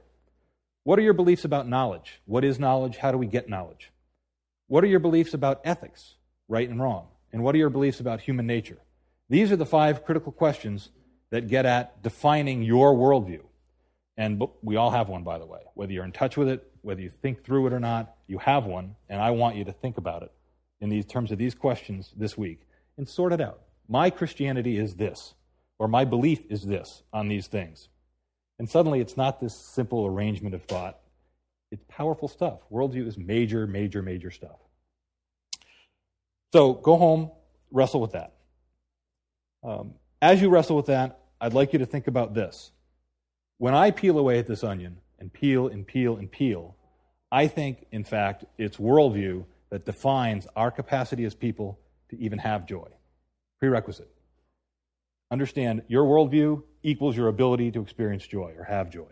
What 0.85 0.99
are 0.99 1.03
your 1.03 1.13
beliefs 1.13 1.45
about 1.45 1.69
knowledge? 1.69 2.23
What 2.25 2.45
is 2.45 2.59
knowledge? 2.59 2.97
How 2.97 3.13
do 3.13 3.19
we 3.19 3.27
get 3.27 3.49
knowledge? 3.49 3.91
What 4.69 4.85
are 4.85 4.87
your 4.87 5.01
beliefs 5.01 5.35
about 5.35 5.61
ethics, 5.65 6.15
right 6.49 6.69
and 6.69 6.81
wrong? 6.81 7.09
And 7.33 7.43
what 7.43 7.55
are 7.55 7.59
your 7.59 7.71
beliefs 7.71 8.01
about 8.01 8.21
human 8.21 8.47
nature? 8.47 8.79
These 9.29 9.51
are 9.51 9.57
the 9.57 9.67
five 9.67 10.05
critical 10.05 10.33
questions 10.33 10.91
that 11.31 11.49
get 11.49 11.67
at 11.67 12.03
defining 12.03 12.63
your 12.63 12.95
worldview. 12.95 13.41
And 14.17 14.45
we 14.63 14.77
all 14.77 14.91
have 14.91 15.09
one, 15.09 15.25
by 15.25 15.39
the 15.39 15.47
way. 15.47 15.61
Whether 15.75 15.93
you're 15.93 16.05
in 16.05 16.13
touch 16.13 16.37
with 16.37 16.49
it, 16.49 16.71
whether 16.83 17.01
you 17.01 17.11
think 17.11 17.45
through 17.45 17.67
it 17.67 17.73
or 17.73 17.81
not, 17.81 18.15
you 18.27 18.39
have 18.39 18.67
one, 18.67 18.95
and 19.09 19.21
I 19.21 19.31
want 19.31 19.57
you 19.57 19.65
to 19.65 19.73
think 19.73 19.99
about 19.99 20.23
it 20.23 20.31
in 20.81 20.91
these 20.91 21.07
terms 21.07 21.33
of 21.33 21.39
these 21.39 21.55
questions 21.55 22.13
this 22.17 22.39
week 22.39 22.61
and 22.97 23.09
sort 23.09 23.33
it 23.33 23.41
out. 23.41 23.61
My 23.89 24.11
Christianity 24.11 24.79
is 24.79 24.95
this, 24.95 25.35
or 25.79 25.89
my 25.89 26.05
belief 26.05 26.45
is 26.49 26.67
this 26.67 27.03
on 27.13 27.29
these 27.29 27.47
things. 27.47 27.89
And 28.59 28.69
suddenly 28.69 29.01
it's 29.01 29.17
not 29.17 29.41
this 29.41 29.55
simple 29.55 30.07
arrangement 30.07 30.55
of 30.55 30.63
thought. 30.63 31.01
It's 31.73 31.85
powerful 31.89 32.29
stuff. 32.29 32.61
Worldview 32.71 33.07
is 33.09 33.19
major, 33.19 33.67
major, 33.67 34.03
major 34.03 34.31
stuff. 34.31 34.61
So 36.55 36.73
go 36.73 36.97
home, 36.97 37.33
wrestle 37.73 38.01
with 38.01 38.13
that. 38.13 38.33
Um, 39.65 39.95
as 40.23 40.41
you 40.41 40.51
wrestle 40.51 40.77
with 40.77 40.87
that, 40.87 41.19
I'd 41.41 41.53
like 41.53 41.73
you 41.73 41.81
to 41.81 41.85
think 41.85 42.07
about 42.07 42.33
this. 42.33 42.71
When 43.59 43.75
I 43.75 43.91
peel 43.91 44.21
away 44.21 44.39
at 44.39 44.47
this 44.47 44.63
onion 44.63 44.99
and 45.19 45.33
peel 45.33 45.67
and 45.67 45.85
peel 45.85 46.15
and 46.15 46.31
peel, 46.31 46.77
I 47.33 47.49
think, 47.49 47.87
in 47.91 48.05
fact, 48.05 48.45
it's 48.57 48.77
worldview 48.77 49.47
that 49.71 49.85
defines 49.85 50.47
our 50.55 50.71
capacity 50.71 51.25
as 51.25 51.35
people 51.35 51.81
to 52.11 52.19
even 52.21 52.39
have 52.39 52.67
joy. 52.67 52.87
Prerequisite. 53.59 54.15
Understand 55.33 55.83
your 55.89 56.05
worldview 56.05 56.63
equals 56.85 57.17
your 57.17 57.27
ability 57.27 57.73
to 57.73 57.83
experience 57.83 58.29
joy 58.29 58.55
or 58.57 58.63
have 58.63 58.91
joy. 58.91 59.11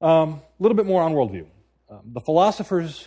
Um, 0.00 0.10
a 0.10 0.12
um, 0.22 0.42
little 0.58 0.76
bit 0.76 0.86
more 0.86 1.02
on 1.02 1.12
worldview. 1.12 1.46
Um, 1.88 2.00
the 2.06 2.20
philosophers 2.20 3.06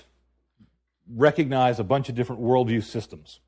recognize 1.09 1.79
a 1.79 1.83
bunch 1.83 2.09
of 2.09 2.15
different 2.15 2.41
worldview 2.41 2.83
systems. 2.83 3.39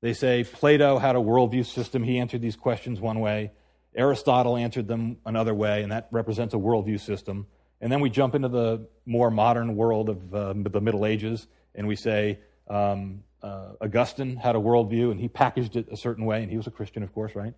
They 0.00 0.12
say 0.12 0.44
Plato 0.44 0.98
had 0.98 1.16
a 1.16 1.20
worldview 1.20 1.66
system. 1.66 2.02
He 2.02 2.18
answered 2.18 2.42
these 2.42 2.56
questions 2.56 3.00
one 3.00 3.20
way. 3.20 3.52
Aristotle 3.94 4.56
answered 4.56 4.88
them 4.88 5.16
another 5.24 5.54
way, 5.54 5.82
and 5.82 5.90
that 5.90 6.08
represents 6.10 6.54
a 6.54 6.58
worldview 6.58 7.00
system. 7.00 7.46
And 7.80 7.90
then 7.90 8.00
we 8.00 8.10
jump 8.10 8.34
into 8.34 8.48
the 8.48 8.86
more 9.06 9.30
modern 9.30 9.76
world 9.76 10.08
of 10.08 10.34
uh, 10.34 10.54
the 10.54 10.80
Middle 10.80 11.06
Ages, 11.06 11.46
and 11.74 11.86
we 11.86 11.96
say 11.96 12.40
um, 12.68 13.22
uh, 13.42 13.72
Augustine 13.80 14.36
had 14.36 14.54
a 14.54 14.58
worldview, 14.58 15.10
and 15.10 15.20
he 15.20 15.28
packaged 15.28 15.76
it 15.76 15.88
a 15.90 15.96
certain 15.96 16.24
way, 16.24 16.42
and 16.42 16.50
he 16.50 16.56
was 16.56 16.66
a 16.66 16.70
Christian, 16.70 17.02
of 17.02 17.12
course, 17.14 17.34
right? 17.34 17.54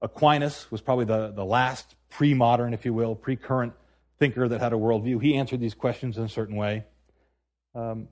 Aquinas 0.00 0.70
was 0.70 0.80
probably 0.80 1.04
the, 1.04 1.30
the 1.30 1.44
last 1.44 1.94
pre 2.08 2.34
modern, 2.34 2.74
if 2.74 2.84
you 2.84 2.92
will, 2.92 3.14
pre 3.14 3.36
current 3.36 3.72
thinker 4.18 4.48
that 4.48 4.60
had 4.60 4.72
a 4.72 4.76
worldview. 4.76 5.22
He 5.22 5.36
answered 5.36 5.60
these 5.60 5.74
questions 5.74 6.16
in 6.18 6.24
a 6.24 6.28
certain 6.28 6.56
way. 6.56 6.84
Um, 7.74 8.08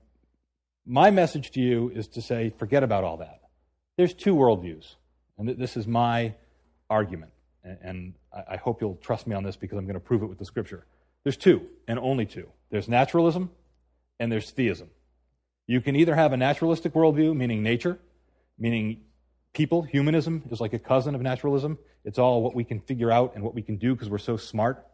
my 0.85 1.11
message 1.11 1.51
to 1.51 1.59
you 1.59 1.89
is 1.89 2.07
to 2.09 2.21
say, 2.21 2.49
forget 2.57 2.83
about 2.83 3.03
all 3.03 3.17
that. 3.17 3.41
There's 3.97 4.13
two 4.13 4.35
worldviews, 4.35 4.95
and 5.37 5.47
this 5.47 5.77
is 5.77 5.87
my 5.87 6.35
argument. 6.89 7.31
And 7.63 8.15
I 8.33 8.57
hope 8.57 8.81
you'll 8.81 8.95
trust 8.95 9.27
me 9.27 9.35
on 9.35 9.43
this 9.43 9.55
because 9.55 9.77
I'm 9.77 9.85
going 9.85 9.93
to 9.93 9.99
prove 9.99 10.23
it 10.23 10.27
with 10.27 10.39
the 10.39 10.45
scripture. 10.45 10.85
There's 11.23 11.37
two, 11.37 11.67
and 11.87 11.99
only 11.99 12.25
two. 12.25 12.49
There's 12.71 12.87
naturalism, 12.87 13.51
and 14.19 14.31
there's 14.31 14.49
theism. 14.51 14.89
You 15.67 15.81
can 15.81 15.95
either 15.95 16.15
have 16.15 16.33
a 16.33 16.37
naturalistic 16.37 16.93
worldview, 16.93 17.35
meaning 17.35 17.61
nature, 17.61 17.99
meaning 18.57 19.01
people, 19.53 19.83
humanism 19.83 20.43
is 20.49 20.59
like 20.59 20.73
a 20.73 20.79
cousin 20.79 21.13
of 21.13 21.21
naturalism. 21.21 21.77
It's 22.03 22.17
all 22.17 22.41
what 22.41 22.55
we 22.55 22.63
can 22.63 22.79
figure 22.79 23.11
out 23.11 23.33
and 23.35 23.43
what 23.43 23.53
we 23.53 23.61
can 23.61 23.77
do 23.77 23.93
because 23.93 24.09
we're 24.09 24.17
so 24.17 24.37
smart. 24.37 24.85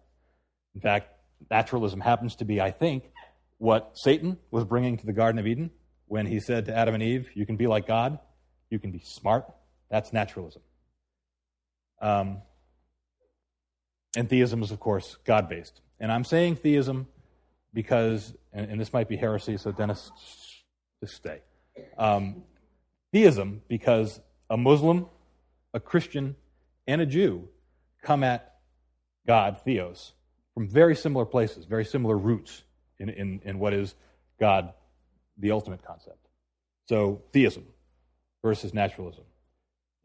In 0.75 0.82
fact, 0.82 1.10
naturalism 1.50 2.01
happens 2.01 2.36
to 2.38 2.46
be, 2.46 2.60
I 2.60 2.72
think, 2.72 3.12
what 3.58 3.98
Satan 3.98 4.38
was 4.52 4.64
bringing 4.64 4.98
to 4.98 5.06
the 5.06 5.14
Garden 5.14 5.40
of 5.40 5.48
Eden 5.48 5.72
when 6.08 6.26
he 6.26 6.40
said 6.40 6.66
to 6.66 6.76
Adam 6.76 6.94
and 6.94 7.04
Eve, 7.04 7.30
You 7.34 7.46
can 7.46 7.58
be 7.58 7.68
like 7.68 7.88
God, 7.88 8.20
you 8.70 8.80
can 8.80 8.92
be 8.92 9.02
smart. 9.04 9.46
That's 9.90 10.14
naturalism. 10.14 10.62
Um, 12.02 12.42
and 14.16 14.30
theism 14.30 14.62
is, 14.62 14.72
of 14.72 14.80
course, 14.80 15.18
God 15.26 15.50
based. 15.50 15.82
And 16.00 16.12
I'm 16.12 16.24
saying 16.24 16.58
theism 16.58 17.08
because, 17.74 18.34
and, 18.54 18.70
and, 18.72 18.80
this 18.80 18.94
might 18.94 19.08
be 19.08 19.16
heresy, 19.16 19.58
so 19.58 19.72
Dennis, 19.72 20.12
just 21.00 21.16
stay. 21.16 21.42
Um, 21.98 22.44
theism 23.12 23.62
because 23.68 24.20
a 24.50 24.58
Muslim, 24.58 25.08
a 25.74 25.80
Christian, 25.80 26.36
and 26.88 27.02
a 27.02 27.06
Jew 27.06 27.48
come 28.04 28.24
at 28.24 28.56
God, 29.26 29.60
Theos, 29.64 30.14
from 30.54 30.68
very 30.68 30.96
similar 30.96 31.26
places, 31.26 31.66
very 31.66 31.86
similar 31.86 32.18
roots 32.18 32.64
in, 33.00 33.10
in, 33.10 33.42
in 33.44 33.60
what 33.60 33.74
is 33.74 33.96
God, 34.39 34.74
the 35.38 35.51
ultimate 35.51 35.84
concept. 35.84 36.27
So, 36.89 37.22
theism 37.34 37.66
versus 38.44 38.74
naturalism. 38.74 39.24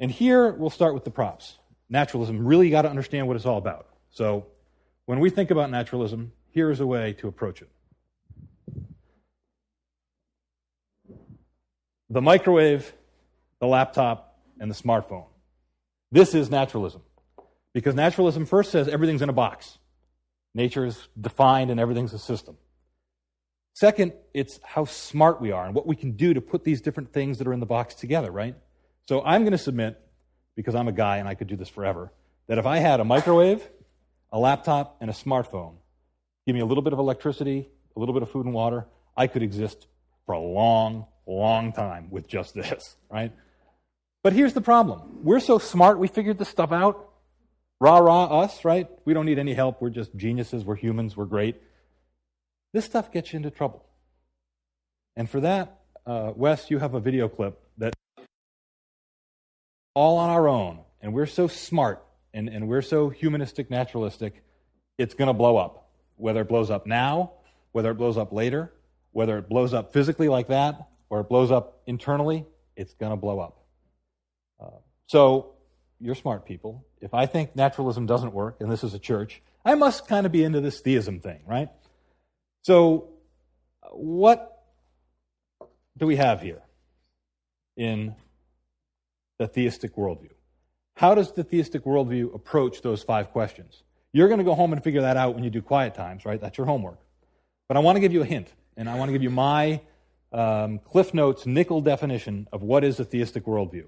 And 0.01 0.11
here 0.11 0.53
we'll 0.53 0.71
start 0.71 0.95
with 0.95 1.05
the 1.05 1.11
props. 1.11 1.59
Naturalism, 1.89 2.45
really 2.45 2.71
got 2.71 2.83
to 2.83 2.91
understand 2.91 3.29
what 3.29 3.37
it's 3.37 3.47
all 3.47 3.59
about. 3.59 3.87
So, 4.11 4.47
when 5.07 5.21
we 5.21 5.31
think 5.31 5.51
about 5.51 5.71
naturalism, 5.71 6.33
here 6.51 6.71
is 6.71 6.81
a 6.81 6.87
way 6.87 7.13
to 7.15 7.29
approach 7.29 7.63
it. 7.63 7.69
The 12.11 12.21
microwave, 12.21 12.93
the 13.59 13.67
laptop, 13.67 14.39
and 14.61 14.71
the 14.71 14.75
smartphone. 14.75 15.27
This 16.11 16.35
is 16.35 16.51
naturalism. 16.51 17.03
Because 17.73 17.95
naturalism 17.95 18.45
first 18.45 18.71
says 18.71 18.87
everything's 18.87 19.23
in 19.23 19.29
a 19.29 19.33
box. 19.33 19.79
Nature 20.55 20.85
is 20.85 21.09
defined 21.19 21.71
and 21.71 21.81
everything's 21.81 22.13
a 22.13 22.19
system. 22.19 22.59
Second, 23.75 24.13
it's 24.35 24.61
how 24.63 24.85
smart 24.85 25.41
we 25.41 25.51
are 25.51 25.65
and 25.65 25.75
what 25.75 25.87
we 25.87 25.97
can 25.97 26.13
do 26.13 26.35
to 26.35 26.41
put 26.41 26.65
these 26.65 26.81
different 26.81 27.13
things 27.13 27.39
that 27.39 27.47
are 27.47 27.53
in 27.53 27.61
the 27.61 27.67
box 27.67 27.95
together, 27.95 28.31
right? 28.31 28.55
So 29.09 29.23
I'm 29.25 29.43
going 29.43 29.53
to 29.53 29.59
submit, 29.59 30.01
because 30.55 30.75
I'm 30.75 30.89
a 30.89 30.93
guy 30.93 31.17
and 31.19 31.29
I 31.29 31.35
could 31.35 31.49
do 31.49 31.57
this 31.57 31.69
forever, 31.69 32.13
that 32.49 32.59
if 32.59 32.67
I 32.67 32.79
had 32.79 33.01
a 33.01 33.05
microwave, 33.05 33.67
a 34.31 34.39
laptop, 34.39 34.97
and 35.01 35.09
a 35.11 35.13
smartphone, 35.13 35.75
give 36.47 36.55
me 36.55 36.61
a 36.61 36.67
little 36.67 36.83
bit 36.83 36.93
of 36.93 36.99
electricity, 36.99 37.69
a 37.97 38.01
little 38.01 38.13
bit 38.13 38.23
of 38.23 38.31
food 38.31 38.45
and 38.45 38.55
water, 38.55 38.87
I 39.17 39.27
could 39.27 39.43
exist 39.43 39.87
for 40.27 40.33
a 40.33 40.41
long, 40.41 41.07
long 41.27 41.73
time 41.73 42.09
with 42.11 42.29
just 42.29 42.55
this, 42.55 42.97
right? 43.11 43.33
But 44.23 44.35
here's 44.35 44.53
the 44.53 44.61
problem. 44.61 45.21
We're 45.25 45.41
so 45.41 45.59
smart, 45.59 45.99
we 45.99 46.09
figured 46.09 46.39
this 46.39 46.49
stuff 46.49 46.73
out. 46.73 47.09
Rah, 47.81 47.99
rah, 47.99 48.27
us, 48.43 48.65
right? 48.65 48.89
We 49.05 49.13
don't 49.13 49.27
need 49.27 49.41
any 49.41 49.55
help. 49.55 49.83
We're 49.83 49.91
just 49.91 50.15
geniuses. 50.15 50.65
We're 50.65 50.77
humans. 50.77 51.17
We're 51.17 51.25
great. 51.25 51.61
This 52.73 52.85
stuff 52.85 53.13
gets 53.13 53.33
you 53.33 53.39
into 53.39 53.51
trouble. 53.51 53.85
And 55.17 55.29
for 55.29 55.41
that, 55.41 55.81
uh, 56.07 56.33
Wes, 56.35 56.71
you 56.71 56.79
have 56.79 56.95
a 56.95 57.01
video 57.01 57.29
clip 57.29 57.61
that 57.79 57.95
all 59.95 60.19
on 60.19 60.31
our 60.31 60.49
own, 60.49 60.81
and 61.01 61.13
we're 61.13 61.27
so 61.27 61.49
smart 61.49 62.03
and, 62.33 62.49
and 62.49 62.69
we're 62.69 62.83
so 62.83 63.11
humanistic, 63.11 63.71
naturalistic, 63.71 64.43
it's 64.97 65.15
going 65.15 65.29
to 65.29 65.35
blow 65.35 65.57
up. 65.57 65.91
Whether 66.17 66.43
it 66.43 66.49
blows 66.49 66.71
up 66.71 66.87
now, 66.87 67.33
whether 67.73 67.91
it 67.91 67.95
blows 67.95 68.17
up 68.17 68.33
later, 68.33 68.73
whether 69.13 69.39
it 69.39 69.49
blows 69.49 69.75
up 69.75 69.93
physically 69.93 70.29
like 70.29 70.49
that, 70.49 70.89
or 71.11 71.21
it 71.21 71.29
blows 71.29 71.51
up 71.51 71.83
internally, 71.87 72.47
it's 72.77 72.95
going 72.95 73.11
to 73.11 73.17
blow 73.17 73.41
up. 73.41 73.65
Uh, 74.61 74.79
so, 75.07 75.53
you're 76.01 76.15
smart 76.15 76.47
people. 76.47 76.85
If 77.01 77.15
I 77.15 77.27
think 77.27 77.55
naturalism 77.55 78.07
doesn't 78.07 78.33
work, 78.33 78.57
and 78.61 78.71
this 78.71 78.83
is 78.83 78.95
a 78.95 78.99
church, 78.99 79.43
I 79.65 79.75
must 79.75 80.09
kind 80.09 80.27
of 80.27 80.33
be 80.33 80.43
into 80.43 80.61
this 80.61 80.81
theism 80.81 81.21
thing, 81.21 81.41
right? 81.47 81.69
So, 82.63 83.09
what 83.91 84.63
do 85.97 86.07
we 86.07 86.17
have 86.17 86.41
here 86.41 86.63
in 87.77 88.15
the 89.39 89.49
theistic 89.49 89.97
worldview? 89.97 90.31
How 90.95 91.15
does 91.15 91.33
the 91.33 91.43
theistic 91.43 91.85
worldview 91.85 92.35
approach 92.35 92.83
those 92.83 93.03
five 93.03 93.31
questions? 93.31 93.83
You're 94.13 94.29
going 94.29 94.39
to 94.39 94.45
go 94.45 94.55
home 94.55 94.73
and 94.73 94.83
figure 94.83 95.01
that 95.01 95.17
out 95.17 95.35
when 95.35 95.43
you 95.43 95.51
do 95.51 95.61
quiet 95.63 95.95
times, 95.95 96.25
right? 96.25 96.41
That's 96.41 96.57
your 96.57 96.67
homework. 96.67 97.01
But 97.67 97.77
I 97.77 97.81
want 97.81 97.97
to 97.97 98.01
give 98.01 98.13
you 98.13 98.23
a 98.23 98.27
hint, 98.27 98.53
and 98.77 98.89
I 98.89 98.95
want 98.97 99.09
to 99.09 99.13
give 99.13 99.23
you 99.23 99.31
my 99.31 99.81
um, 100.33 100.79
Cliff 100.79 101.13
Notes 101.15 101.47
nickel 101.47 101.81
definition 101.81 102.47
of 102.53 102.63
what 102.63 102.85
is 102.85 103.01
a 103.01 103.05
theistic 103.05 103.45
worldview. 103.45 103.87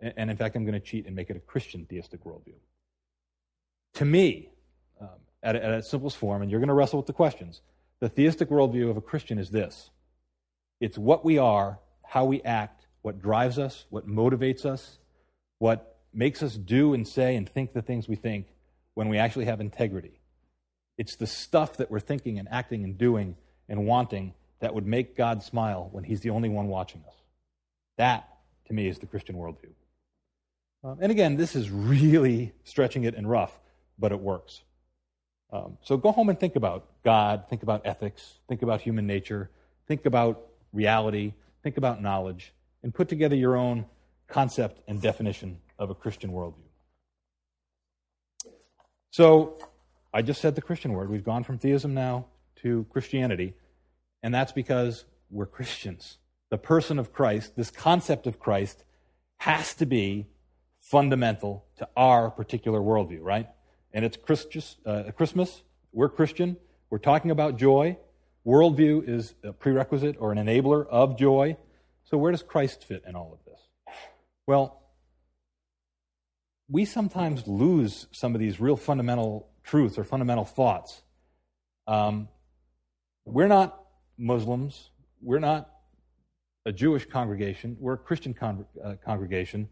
And, 0.00 0.14
and 0.16 0.30
in 0.30 0.36
fact, 0.36 0.56
I'm 0.56 0.64
going 0.64 0.74
to 0.74 0.80
cheat 0.80 1.06
and 1.06 1.14
make 1.14 1.30
it 1.30 1.36
a 1.36 1.40
Christian 1.40 1.86
theistic 1.86 2.24
worldview. 2.24 2.54
To 3.94 4.04
me, 4.04 4.48
um, 5.00 5.08
at, 5.42 5.54
at 5.54 5.70
its 5.72 5.90
simplest 5.90 6.16
form, 6.16 6.42
and 6.42 6.50
you're 6.50 6.60
going 6.60 6.68
to 6.68 6.74
wrestle 6.74 6.98
with 6.98 7.06
the 7.06 7.12
questions, 7.12 7.60
the 8.02 8.08
theistic 8.08 8.48
worldview 8.48 8.90
of 8.90 8.96
a 8.96 9.00
Christian 9.00 9.38
is 9.38 9.50
this 9.50 9.90
it's 10.80 10.98
what 10.98 11.24
we 11.24 11.38
are, 11.38 11.78
how 12.04 12.24
we 12.24 12.42
act, 12.42 12.86
what 13.02 13.22
drives 13.22 13.60
us, 13.60 13.84
what 13.90 14.08
motivates 14.08 14.66
us, 14.66 14.98
what 15.60 16.00
makes 16.12 16.42
us 16.42 16.54
do 16.54 16.94
and 16.94 17.06
say 17.06 17.36
and 17.36 17.48
think 17.48 17.72
the 17.72 17.80
things 17.80 18.08
we 18.08 18.16
think 18.16 18.48
when 18.94 19.08
we 19.08 19.18
actually 19.18 19.44
have 19.44 19.60
integrity. 19.60 20.20
It's 20.98 21.14
the 21.14 21.28
stuff 21.28 21.76
that 21.76 21.92
we're 21.92 22.00
thinking 22.00 22.40
and 22.40 22.48
acting 22.50 22.82
and 22.82 22.98
doing 22.98 23.36
and 23.68 23.86
wanting 23.86 24.34
that 24.58 24.74
would 24.74 24.86
make 24.86 25.16
God 25.16 25.44
smile 25.44 25.88
when 25.92 26.02
He's 26.02 26.22
the 26.22 26.30
only 26.30 26.48
one 26.48 26.66
watching 26.66 27.04
us. 27.06 27.14
That, 27.98 28.28
to 28.66 28.72
me, 28.72 28.88
is 28.88 28.98
the 28.98 29.06
Christian 29.06 29.36
worldview. 29.36 29.74
Um, 30.82 30.98
and 31.00 31.12
again, 31.12 31.36
this 31.36 31.54
is 31.54 31.70
really 31.70 32.52
stretching 32.64 33.04
it 33.04 33.14
and 33.14 33.30
rough, 33.30 33.60
but 33.96 34.10
it 34.10 34.18
works. 34.18 34.64
Um, 35.52 35.76
so 35.82 35.98
go 35.98 36.12
home 36.12 36.30
and 36.30 36.40
think 36.40 36.56
about 36.56 36.86
God, 37.04 37.44
think 37.48 37.62
about 37.62 37.82
ethics, 37.84 38.38
think 38.48 38.62
about 38.62 38.80
human 38.80 39.06
nature, 39.06 39.50
think 39.86 40.06
about 40.06 40.46
reality, 40.72 41.34
think 41.62 41.76
about 41.76 42.00
knowledge, 42.00 42.54
and 42.82 42.94
put 42.94 43.08
together 43.08 43.36
your 43.36 43.56
own 43.56 43.84
concept 44.28 44.80
and 44.88 45.00
definition 45.00 45.58
of 45.78 45.90
a 45.90 45.94
Christian 45.94 46.32
worldview. 46.32 46.54
So 49.10 49.58
I 50.14 50.22
just 50.22 50.40
said 50.40 50.54
the 50.54 50.62
Christian 50.62 50.94
word. 50.94 51.10
We've 51.10 51.24
gone 51.24 51.44
from 51.44 51.58
theism 51.58 51.92
now 51.92 52.26
to 52.62 52.86
Christianity, 52.90 53.52
and 54.22 54.34
that's 54.34 54.52
because 54.52 55.04
we're 55.30 55.46
Christians. 55.46 56.16
The 56.50 56.56
person 56.56 56.98
of 56.98 57.12
Christ, 57.12 57.56
this 57.56 57.70
concept 57.70 58.26
of 58.26 58.38
Christ, 58.38 58.84
has 59.38 59.74
to 59.74 59.86
be 59.86 60.28
fundamental 60.80 61.66
to 61.76 61.88
our 61.94 62.30
particular 62.30 62.80
worldview, 62.80 63.20
right? 63.20 63.48
And 63.92 64.04
it's 64.04 64.16
Christus, 64.16 64.76
uh, 64.86 65.04
Christmas. 65.16 65.62
We're 65.92 66.08
Christian. 66.08 66.56
We're 66.90 66.98
talking 66.98 67.30
about 67.30 67.56
joy. 67.58 67.98
Worldview 68.46 69.08
is 69.08 69.34
a 69.44 69.52
prerequisite 69.52 70.16
or 70.18 70.32
an 70.32 70.38
enabler 70.38 70.86
of 70.88 71.18
joy. 71.18 71.56
So, 72.04 72.16
where 72.18 72.32
does 72.32 72.42
Christ 72.42 72.84
fit 72.84 73.04
in 73.06 73.14
all 73.14 73.32
of 73.32 73.44
this? 73.44 73.60
Well, 74.46 74.82
we 76.68 76.84
sometimes 76.84 77.46
lose 77.46 78.06
some 78.12 78.34
of 78.34 78.40
these 78.40 78.60
real 78.60 78.76
fundamental 78.76 79.48
truths 79.62 79.98
or 79.98 80.04
fundamental 80.04 80.44
thoughts. 80.44 81.02
Um, 81.86 82.28
we're 83.24 83.48
not 83.48 83.78
Muslims. 84.18 84.90
We're 85.20 85.38
not 85.38 85.70
a 86.64 86.72
Jewish 86.72 87.04
congregation. 87.06 87.76
We're 87.78 87.94
a 87.94 87.98
Christian 87.98 88.34
con- 88.34 88.66
uh, 88.82 88.94
congregation. 89.04 89.68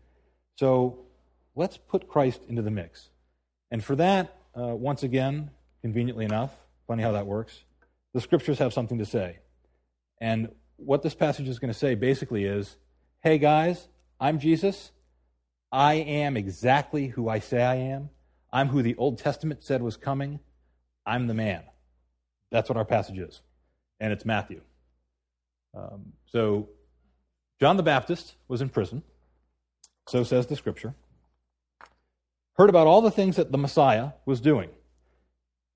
So 0.56 1.06
let's 1.54 1.76
put 1.76 2.08
Christ 2.08 2.42
into 2.48 2.62
the 2.62 2.70
mix. 2.70 3.08
And 3.70 3.84
for 3.84 3.96
that, 3.96 4.36
uh, 4.58 4.74
once 4.74 5.02
again, 5.02 5.50
conveniently 5.82 6.24
enough, 6.24 6.52
funny 6.86 7.02
how 7.02 7.12
that 7.12 7.26
works, 7.26 7.64
the 8.12 8.20
scriptures 8.20 8.58
have 8.58 8.72
something 8.72 8.98
to 8.98 9.06
say. 9.06 9.38
And 10.20 10.50
what 10.76 11.02
this 11.02 11.14
passage 11.14 11.48
is 11.48 11.58
going 11.58 11.72
to 11.72 11.78
say 11.78 11.94
basically 11.94 12.44
is 12.44 12.76
hey, 13.22 13.38
guys, 13.38 13.88
I'm 14.18 14.38
Jesus. 14.38 14.92
I 15.70 15.94
am 15.94 16.36
exactly 16.36 17.08
who 17.08 17.28
I 17.28 17.38
say 17.38 17.62
I 17.62 17.76
am. 17.76 18.10
I'm 18.52 18.68
who 18.68 18.82
the 18.82 18.96
Old 18.96 19.18
Testament 19.18 19.62
said 19.62 19.82
was 19.82 19.96
coming. 19.96 20.40
I'm 21.06 21.26
the 21.26 21.34
man. 21.34 21.62
That's 22.50 22.68
what 22.68 22.76
our 22.76 22.84
passage 22.84 23.18
is. 23.18 23.42
And 24.00 24.12
it's 24.12 24.24
Matthew. 24.24 24.62
Um, 25.76 26.14
so, 26.26 26.68
John 27.60 27.76
the 27.76 27.82
Baptist 27.82 28.34
was 28.48 28.60
in 28.62 28.70
prison. 28.70 29.02
So 30.08 30.24
says 30.24 30.46
the 30.46 30.56
scripture. 30.56 30.94
Heard 32.54 32.70
about 32.70 32.86
all 32.86 33.00
the 33.00 33.10
things 33.10 33.36
that 33.36 33.52
the 33.52 33.58
Messiah 33.58 34.10
was 34.26 34.40
doing. 34.40 34.70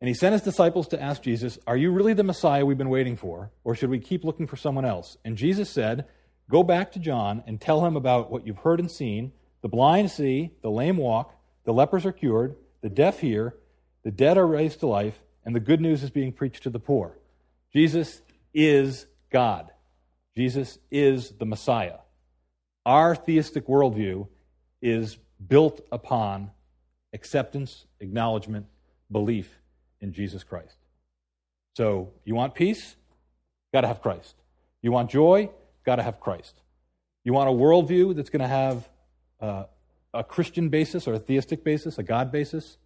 And 0.01 0.09
he 0.09 0.15
sent 0.15 0.35
his 0.35 0.43
disciples 0.43 0.89
to 0.89 1.01
ask 1.01 1.23
Jesus, 1.23 1.59
Are 1.67 1.77
you 1.77 1.91
really 1.91 2.13
the 2.13 2.23
Messiah 2.23 2.67
we've 2.67 2.77
been 2.77 2.91
waiting 2.91 3.17
for? 3.17 3.51
Or 3.63 3.75
should 3.75 3.91
we 3.91 4.01
keep 4.01 4.25
looking 4.25 4.47
for 4.47 4.57
someone 4.57 4.85
else? 4.85 5.17
And 5.25 5.37
Jesus 5.37 5.71
said, 5.71 6.07
Go 6.51 6.63
back 6.63 6.93
to 6.93 6.99
John 6.99 7.43
and 7.47 7.61
tell 7.61 7.87
him 7.87 7.97
about 7.97 8.31
what 8.31 8.47
you've 8.47 8.59
heard 8.59 8.81
and 8.81 8.91
seen. 8.91 9.33
The 9.63 9.69
blind 9.69 10.11
see, 10.11 10.51
the 10.61 10.71
lame 10.71 10.99
walk, 10.99 11.35
the 11.65 11.73
lepers 11.73 12.05
are 12.05 12.13
cured, 12.13 12.57
the 12.83 12.91
deaf 12.91 13.21
hear, 13.21 13.55
the 14.03 14.11
dead 14.11 14.37
are 14.37 14.47
raised 14.47 14.81
to 14.81 14.87
life, 14.87 15.23
and 15.45 15.57
the 15.57 15.61
good 15.61 15.81
news 15.81 16.03
is 16.03 16.11
being 16.11 16.33
preached 16.33 16.65
to 16.65 16.71
the 16.71 16.79
poor. 16.79 17.19
Jesus 17.73 18.21
is 18.53 19.07
God. 19.31 19.71
Jesus 20.37 20.79
is 20.91 21.31
the 21.31 21.47
Messiah. 21.47 21.99
Our 22.85 23.17
theistic 23.17 23.67
worldview 23.67 24.29
is 24.83 25.17
built 25.49 25.81
upon 25.91 26.51
acceptance, 27.15 27.87
acknowledgement, 28.01 28.67
belief 29.11 29.61
in 30.01 30.13
Jesus 30.13 30.45
Christ. 30.45 30.77
So, 31.77 32.13
you 32.25 32.35
want 32.35 32.55
peace? 32.55 32.97
Got 33.73 33.83
to 33.83 33.89
have 33.89 34.03
Christ. 34.03 34.35
You 34.83 34.93
want 34.93 35.11
joy? 35.11 35.51
Got 35.87 35.97
to 35.97 36.03
have 36.03 36.21
Christ. 36.21 36.55
You 37.25 37.33
want 37.33 37.49
a 37.49 37.53
worldview 37.53 38.15
that's 38.15 38.31
going 38.31 38.43
to 38.43 38.49
have 38.49 38.89
uh, 39.41 39.65
a 40.13 40.23
Christian 40.23 40.69
basis 40.69 41.09
or 41.09 41.15
a 41.15 41.19
theistic 41.19 41.65
basis, 41.65 41.99
a 41.99 42.03
God 42.03 42.31
basis? 42.31 42.77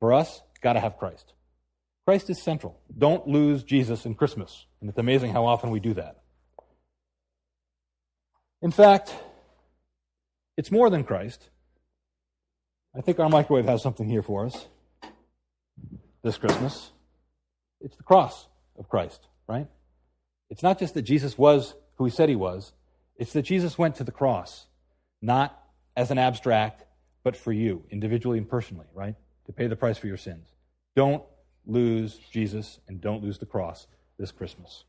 For 0.00 0.12
us, 0.12 0.42
got 0.62 0.72
to 0.74 0.80
have 0.80 0.96
Christ. 0.96 1.34
Christ 2.06 2.30
is 2.30 2.42
central. 2.42 2.80
Don't 2.96 3.28
lose 3.28 3.62
Jesus 3.62 4.06
in 4.06 4.14
Christmas. 4.14 4.66
And 4.80 4.88
it's 4.88 4.98
amazing 4.98 5.32
how 5.32 5.44
often 5.44 5.70
we 5.70 5.80
do 5.80 5.94
that. 5.94 6.22
In 8.62 8.70
fact, 8.70 9.14
it's 10.56 10.70
more 10.70 10.88
than 10.90 11.04
Christ. 11.04 11.50
I 12.98 13.00
think 13.00 13.20
our 13.20 13.28
microwave 13.28 13.66
has 13.66 13.80
something 13.80 14.08
here 14.08 14.22
for 14.22 14.44
us 14.44 14.66
this 16.24 16.36
Christmas. 16.36 16.90
It's 17.80 17.96
the 17.96 18.02
cross 18.02 18.48
of 18.76 18.88
Christ, 18.88 19.28
right? 19.46 19.68
It's 20.50 20.64
not 20.64 20.80
just 20.80 20.94
that 20.94 21.02
Jesus 21.02 21.38
was 21.38 21.74
who 21.94 22.04
he 22.06 22.10
said 22.10 22.28
he 22.28 22.34
was, 22.34 22.72
it's 23.16 23.32
that 23.34 23.42
Jesus 23.42 23.78
went 23.78 23.94
to 23.96 24.04
the 24.04 24.10
cross, 24.10 24.66
not 25.22 25.62
as 25.96 26.10
an 26.10 26.18
abstract, 26.18 26.84
but 27.22 27.36
for 27.36 27.52
you, 27.52 27.84
individually 27.90 28.38
and 28.38 28.48
personally, 28.48 28.86
right? 28.92 29.14
To 29.46 29.52
pay 29.52 29.68
the 29.68 29.76
price 29.76 29.98
for 29.98 30.08
your 30.08 30.16
sins. 30.16 30.48
Don't 30.96 31.22
lose 31.66 32.18
Jesus 32.32 32.80
and 32.88 33.00
don't 33.00 33.22
lose 33.22 33.38
the 33.38 33.46
cross 33.46 33.86
this 34.18 34.32
Christmas. 34.32 34.84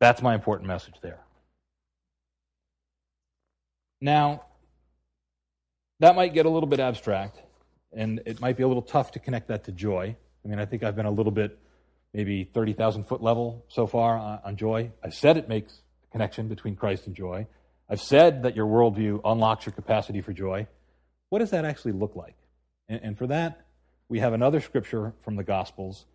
That's 0.00 0.22
my 0.22 0.34
important 0.34 0.66
message 0.66 0.94
there. 1.02 1.20
Now, 4.00 4.44
that 6.00 6.14
might 6.14 6.32
get 6.32 6.46
a 6.46 6.48
little 6.48 6.68
bit 6.68 6.80
abstract, 6.80 7.40
and 7.92 8.20
it 8.26 8.40
might 8.40 8.56
be 8.56 8.62
a 8.62 8.68
little 8.68 8.82
tough 8.82 9.12
to 9.12 9.18
connect 9.18 9.48
that 9.48 9.64
to 9.64 9.72
joy. 9.72 10.16
I 10.44 10.48
mean, 10.48 10.58
I 10.58 10.64
think 10.64 10.82
I've 10.82 10.96
been 10.96 11.06
a 11.06 11.10
little 11.10 11.32
bit, 11.32 11.58
maybe 12.14 12.44
30,000 12.44 13.04
foot 13.04 13.22
level 13.22 13.64
so 13.68 13.86
far 13.86 14.40
on, 14.44 14.56
joy. 14.56 14.92
I've 15.02 15.14
said 15.14 15.36
it 15.36 15.48
makes 15.48 15.82
a 16.08 16.12
connection 16.12 16.48
between 16.48 16.76
Christ 16.76 17.06
and 17.06 17.16
joy. 17.16 17.46
I've 17.88 18.00
said 18.00 18.42
that 18.44 18.54
your 18.54 18.66
worldview 18.66 19.20
unlocks 19.24 19.66
your 19.66 19.72
capacity 19.72 20.20
for 20.20 20.32
joy. 20.32 20.66
What 21.30 21.40
does 21.40 21.50
that 21.50 21.64
actually 21.64 21.92
look 21.92 22.14
like? 22.14 22.36
And, 22.88 23.00
and 23.02 23.18
for 23.18 23.26
that, 23.26 23.66
we 24.08 24.20
have 24.20 24.32
another 24.32 24.60
scripture 24.60 25.12
from 25.22 25.36
the 25.36 25.44
Gospels, 25.44 26.06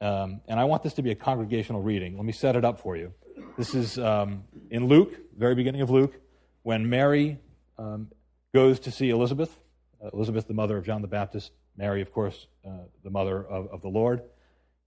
um, 0.00 0.40
and 0.48 0.60
I 0.60 0.64
want 0.64 0.82
this 0.82 0.94
to 0.94 1.02
be 1.02 1.10
a 1.10 1.14
congregational 1.14 1.82
reading. 1.82 2.16
Let 2.16 2.24
me 2.24 2.32
set 2.32 2.56
it 2.56 2.64
up 2.64 2.80
for 2.80 2.96
you. 2.96 3.12
This 3.56 3.74
is 3.74 3.98
um, 3.98 4.44
in 4.70 4.86
Luke, 4.86 5.12
very 5.36 5.54
beginning 5.54 5.80
of 5.80 5.90
Luke, 5.90 6.14
when 6.62 6.88
Mary 6.88 7.38
um, 7.78 8.08
goes 8.54 8.80
to 8.80 8.90
see 8.90 9.10
Elizabeth, 9.10 9.56
uh, 10.02 10.08
Elizabeth, 10.12 10.46
the 10.46 10.54
mother 10.54 10.76
of 10.76 10.84
John 10.84 11.02
the 11.02 11.08
Baptist, 11.08 11.52
Mary, 11.76 12.02
of 12.02 12.12
course, 12.12 12.46
uh, 12.66 12.84
the 13.02 13.10
mother 13.10 13.44
of, 13.44 13.68
of, 13.68 13.82
the 13.82 13.88
Lord. 13.88 14.22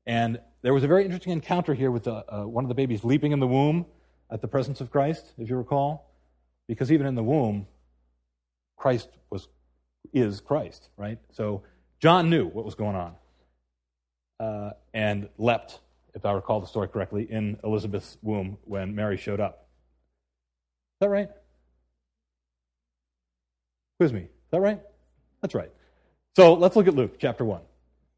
And 0.05 0.39
there 0.61 0.73
was 0.73 0.83
a 0.83 0.87
very 0.87 1.05
interesting 1.05 1.33
encounter 1.33 1.73
here 1.73 1.91
with 1.91 2.03
the, 2.03 2.25
uh, 2.33 2.45
one 2.45 2.63
of 2.65 2.69
the 2.69 2.75
babies 2.75 3.03
leaping 3.03 3.31
in 3.31 3.39
the 3.39 3.47
womb 3.47 3.85
at 4.29 4.41
the 4.41 4.47
presence 4.47 4.81
of 4.81 4.91
Christ, 4.91 5.33
if 5.37 5.49
you 5.49 5.55
recall, 5.55 6.11
because 6.67 6.91
even 6.91 7.07
in 7.07 7.15
the 7.15 7.23
womb, 7.23 7.67
Christ 8.77 9.09
was 9.29 9.47
is 10.11 10.41
Christ, 10.41 10.89
right? 10.97 11.17
So 11.31 11.63
John 11.99 12.29
knew 12.29 12.47
what 12.47 12.65
was 12.65 12.75
going 12.75 12.95
on 12.95 13.15
uh, 14.39 14.71
and 14.93 15.29
leapt, 15.37 15.79
if 16.13 16.25
I 16.25 16.33
recall 16.33 16.59
the 16.59 16.67
story 16.67 16.89
correctly, 16.89 17.23
in 17.23 17.57
Elizabeth's 17.63 18.17
womb 18.21 18.57
when 18.65 18.95
Mary 18.95 19.17
showed 19.17 19.39
up. 19.39 19.67
Is 20.95 21.05
that 21.05 21.09
right? 21.09 21.29
Quiz 23.99 24.13
me. 24.13 24.21
Is 24.21 24.51
that 24.51 24.61
right? 24.61 24.81
That's 25.41 25.55
right. 25.55 25.71
So 26.35 26.53
let's 26.53 26.75
look 26.75 26.87
at 26.87 26.95
Luke 26.95 27.15
chapter 27.19 27.45
1. 27.45 27.61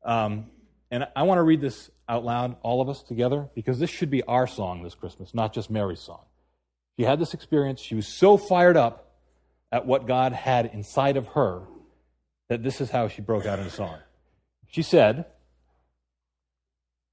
Um, 0.03 0.45
and 0.91 1.07
I 1.15 1.23
want 1.23 1.39
to 1.39 1.43
read 1.43 1.61
this 1.61 1.89
out 2.07 2.23
loud, 2.23 2.55
all 2.61 2.81
of 2.81 2.89
us 2.89 3.01
together, 3.01 3.49
because 3.55 3.79
this 3.79 3.89
should 3.89 4.09
be 4.09 4.23
our 4.23 4.47
song 4.47 4.83
this 4.83 4.95
Christmas, 4.95 5.33
not 5.33 5.53
just 5.53 5.69
Mary's 5.69 5.99
song. 5.99 6.21
She 6.97 7.03
had 7.03 7.19
this 7.19 7.33
experience. 7.33 7.81
She 7.81 7.95
was 7.95 8.07
so 8.07 8.37
fired 8.37 8.77
up 8.77 9.15
at 9.71 9.85
what 9.85 10.07
God 10.07 10.31
had 10.31 10.67
inside 10.67 11.17
of 11.17 11.27
her 11.29 11.63
that 12.47 12.63
this 12.63 12.79
is 12.79 12.91
how 12.91 13.07
she 13.07 13.21
broke 13.21 13.45
out 13.45 13.59
in 13.59 13.69
song. 13.69 13.97
She 14.67 14.81
said, 14.81 15.25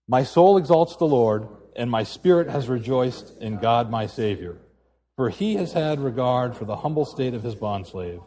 My 0.07 0.23
soul 0.23 0.59
exalts 0.59 0.97
the 0.97 1.07
Lord, 1.07 1.49
and 1.75 1.91
my 1.91 2.05
spirit 2.05 2.49
has 2.49 2.69
rejoiced 2.69 3.37
in 3.41 3.57
God 3.57 3.91
my 3.91 4.07
Savior, 4.07 4.59
for 5.17 5.31
he 5.31 5.55
has 5.55 5.73
had 5.73 6.01
regard 6.01 6.57
for 6.57 6.65
the 6.65 6.77
humble 6.77 7.07
state 7.07 7.35
of 7.35 7.43
his 7.43 7.57
bondslave. 7.57 8.23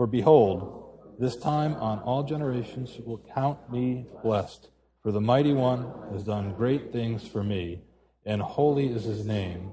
For 0.00 0.06
behold, 0.06 1.18
this 1.18 1.36
time 1.36 1.74
on 1.74 1.98
all 1.98 2.22
generations 2.22 2.98
will 3.04 3.20
count 3.34 3.70
me 3.70 4.06
blessed, 4.22 4.70
for 5.02 5.12
the 5.12 5.20
mighty 5.20 5.52
one 5.52 5.92
has 6.10 6.24
done 6.24 6.54
great 6.54 6.90
things 6.90 7.28
for 7.28 7.44
me, 7.44 7.82
and 8.24 8.40
holy 8.40 8.88
is 8.88 9.04
his 9.04 9.26
name, 9.26 9.72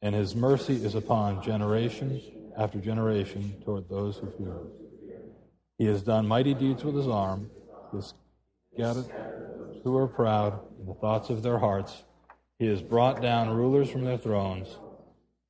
and 0.00 0.14
his 0.14 0.34
mercy 0.34 0.76
is 0.82 0.94
upon 0.94 1.42
generation 1.42 2.22
after 2.56 2.78
generation 2.78 3.54
toward 3.66 3.86
those 3.90 4.16
who 4.16 4.30
fear 4.30 4.54
him. 4.54 4.70
He 5.76 5.84
has 5.84 6.00
done 6.00 6.26
mighty 6.26 6.54
deeds 6.54 6.82
with 6.82 6.94
his 6.94 7.06
arm, 7.06 7.50
scattered 8.72 9.12
who 9.84 9.94
are 9.98 10.08
proud 10.08 10.58
in 10.80 10.86
the 10.86 10.94
thoughts 10.94 11.28
of 11.28 11.42
their 11.42 11.58
hearts. 11.58 12.02
He 12.58 12.66
has 12.68 12.80
brought 12.80 13.20
down 13.20 13.54
rulers 13.54 13.90
from 13.90 14.04
their 14.04 14.16
thrones 14.16 14.68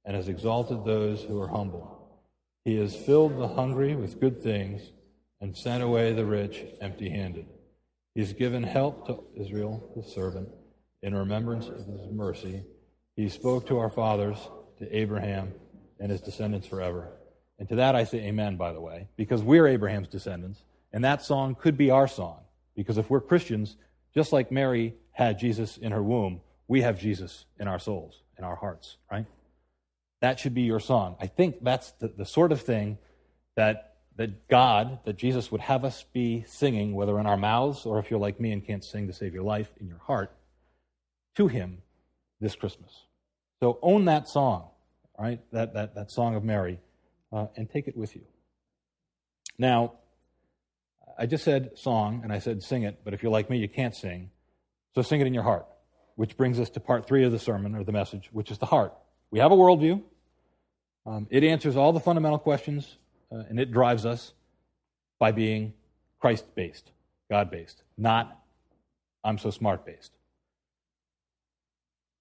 and 0.05 0.17
has 0.17 0.27
exalted 0.27 0.85
those 0.85 1.23
who 1.23 1.41
are 1.41 1.47
humble. 1.47 1.96
He 2.67 2.79
has 2.79 2.97
filled 2.97 3.39
the 3.39 3.47
hungry 3.47 3.95
with 3.95 4.19
good 4.19 4.43
things 4.43 4.83
and 5.41 5.57
sent 5.57 5.85
away 5.85 6.13
the 6.13 6.25
rich 6.25 6.65
empty 6.81 7.09
handed. 7.09 7.47
He 8.13 8.21
has 8.21 8.33
given 8.33 8.65
help 8.65 9.07
to 9.07 9.23
Israel, 9.41 9.89
his 9.95 10.13
servant, 10.13 10.49
in 11.01 11.15
remembrance 11.15 11.69
of 11.69 11.87
his 11.87 12.11
mercy. 12.11 12.65
He 13.15 13.29
spoke 13.29 13.69
to 13.69 13.79
our 13.79 13.89
fathers, 13.89 14.37
to 14.81 14.97
Abraham 14.97 15.55
and 16.01 16.11
his 16.11 16.21
descendants 16.21 16.67
forever. 16.67 17.13
And 17.61 17.69
to 17.69 17.77
that 17.77 17.95
I 17.95 18.03
say 18.03 18.19
amen, 18.19 18.57
by 18.57 18.73
the 18.73 18.81
way, 18.81 19.07
because 19.17 19.45
we're 19.45 19.69
Abraham's 19.69 20.09
descendants, 20.09 20.65
and 20.93 21.05
that 21.05 21.23
song 21.23 21.55
could 21.55 21.79
be 21.79 21.93
our 21.93 22.09
song. 22.09 22.41
Because 22.75 22.99
if 22.99 23.09
we're 23.09 23.21
Christians, 23.21 23.77
just 24.13 24.33
like 24.33 24.51
Mary 24.51 24.97
had 25.13 25.39
Jesus 25.39 25.77
in 25.77 25.93
her 25.93 26.03
womb, 26.03 26.41
we 26.67 26.83
have 26.83 26.99
Jesus 26.99 27.45
in 27.61 27.69
our 27.69 27.79
souls, 27.79 28.25
in 28.37 28.43
our 28.43 28.57
hearts, 28.57 28.97
right? 29.09 29.27
That 30.21 30.41
should 30.41 30.55
be 30.55 30.63
your 30.63 30.81
song. 30.81 31.17
I 31.21 31.27
think 31.27 31.63
that's 31.63 31.93
the, 31.93 32.09
the 32.09 32.25
sort 32.25 32.53
of 32.53 32.63
thing 32.63 32.99
that, 33.55 33.97
that 34.17 34.49
God, 34.49 35.01
that 35.05 35.17
Jesus 35.17 35.53
would 35.53 35.61
have 35.61 35.85
us 35.85 36.05
be 36.13 36.45
singing, 36.49 36.95
whether 36.95 37.19
in 37.21 37.27
our 37.27 37.37
mouths 37.37 37.85
or 37.85 37.99
if 37.99 38.11
you're 38.11 38.21
like 38.21 38.41
me 38.41 38.53
and 38.53 38.67
can't 38.67 38.85
sing 38.85 39.07
to 39.07 39.13
save 39.13 39.35
your 39.35 39.43
life, 39.43 39.73
in 39.81 39.87
your 39.87 39.99
heart, 39.99 40.33
to 41.37 41.49
Him 41.49 41.83
this 42.41 42.57
Christmas. 42.57 42.91
So 43.61 43.79
own 43.83 44.07
that 44.07 44.29
song, 44.29 44.69
right? 45.19 45.41
That, 45.53 45.75
that, 45.75 45.95
that 45.95 46.11
song 46.11 46.35
of 46.35 46.45
Mary, 46.45 46.81
uh, 47.33 47.47
and 47.57 47.69
take 47.69 47.89
it 47.89 47.97
with 47.97 48.15
you. 48.15 48.23
Now, 49.59 49.95
I 51.19 51.27
just 51.27 51.45
said 51.45 51.79
song, 51.79 52.21
and 52.23 52.33
I 52.33 52.39
said 52.39 52.63
sing 52.63 52.83
it, 52.83 53.01
but 53.05 53.15
if 53.15 53.23
you're 53.23 53.33
like 53.33 53.49
me, 53.49 53.59
you 53.59 53.69
can't 53.69 53.95
sing. 53.95 54.31
So 54.95 55.03
sing 55.03 55.21
it 55.21 55.27
in 55.27 55.35
your 55.35 55.43
heart 55.43 55.67
which 56.17 56.37
brings 56.37 56.59
us 56.59 56.71
to 56.71 56.81
part 56.81 57.07
three 57.07 57.25
of 57.25 57.31
the 57.31 57.39
sermon 57.39 57.75
or 57.75 57.85
the 57.85 57.93
message, 57.93 58.31
which 58.33 58.51
is 58.51 58.59
the 58.59 58.67
heart. 58.67 58.93
We 59.31 59.39
have 59.39 59.53
a 59.53 59.57
worldview. 59.57 60.03
Um, 61.05 61.27
it 61.31 61.45
answers 61.45 61.77
all 61.77 61.93
the 61.93 62.01
fundamental 62.01 62.39
questions, 62.39 62.99
uh, 63.31 63.45
and 63.49 63.61
it 63.61 63.71
drives 63.71 64.05
us 64.05 64.33
by 65.19 65.33
being 65.33 65.73
Christ 66.21 66.55
based, 66.55 66.91
God 67.31 67.51
based, 67.51 67.83
not 67.97 68.43
I'm 69.27 69.39
so 69.39 69.51
smart 69.51 69.85
based. 69.85 70.13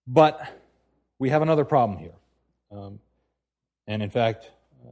But 0.07 0.41
we 1.19 1.29
have 1.29 1.43
another 1.43 1.63
problem 1.63 1.99
here. 1.99 2.15
Um, 2.71 2.99
and 3.87 4.01
in 4.01 4.09
fact, 4.09 4.49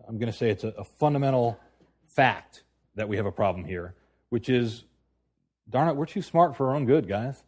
I'm 0.07 0.19
going 0.19 0.31
to 0.31 0.37
say 0.37 0.49
it's 0.49 0.63
a, 0.63 0.69
a 0.69 0.83
fundamental 0.83 1.59
fact 2.07 2.63
that 2.95 3.09
we 3.09 3.17
have 3.17 3.25
a 3.25 3.31
problem 3.31 3.65
here, 3.65 3.95
which 4.29 4.47
is 4.47 4.83
darn 5.69 5.89
it, 5.89 5.95
we're 5.95 6.05
too 6.05 6.21
smart 6.21 6.55
for 6.55 6.69
our 6.69 6.75
own 6.75 6.85
good, 6.85 7.07
guys. 7.07 7.43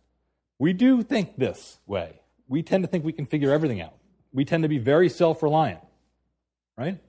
We 0.58 0.74
do 0.74 1.04
think 1.04 1.38
this 1.38 1.80
way. 1.86 2.22
We 2.48 2.64
tend 2.64 2.84
to 2.84 2.88
think 2.88 3.06
we 3.06 3.14
can 3.14 3.26
figure 3.26 3.52
everything 3.52 3.82
out. 3.82 3.94
We 4.36 4.44
tend 4.44 4.64
to 4.64 4.70
be 4.70 4.80
very 4.80 5.08
self 5.08 5.42
reliant, 5.42 5.80
right? 6.78 7.00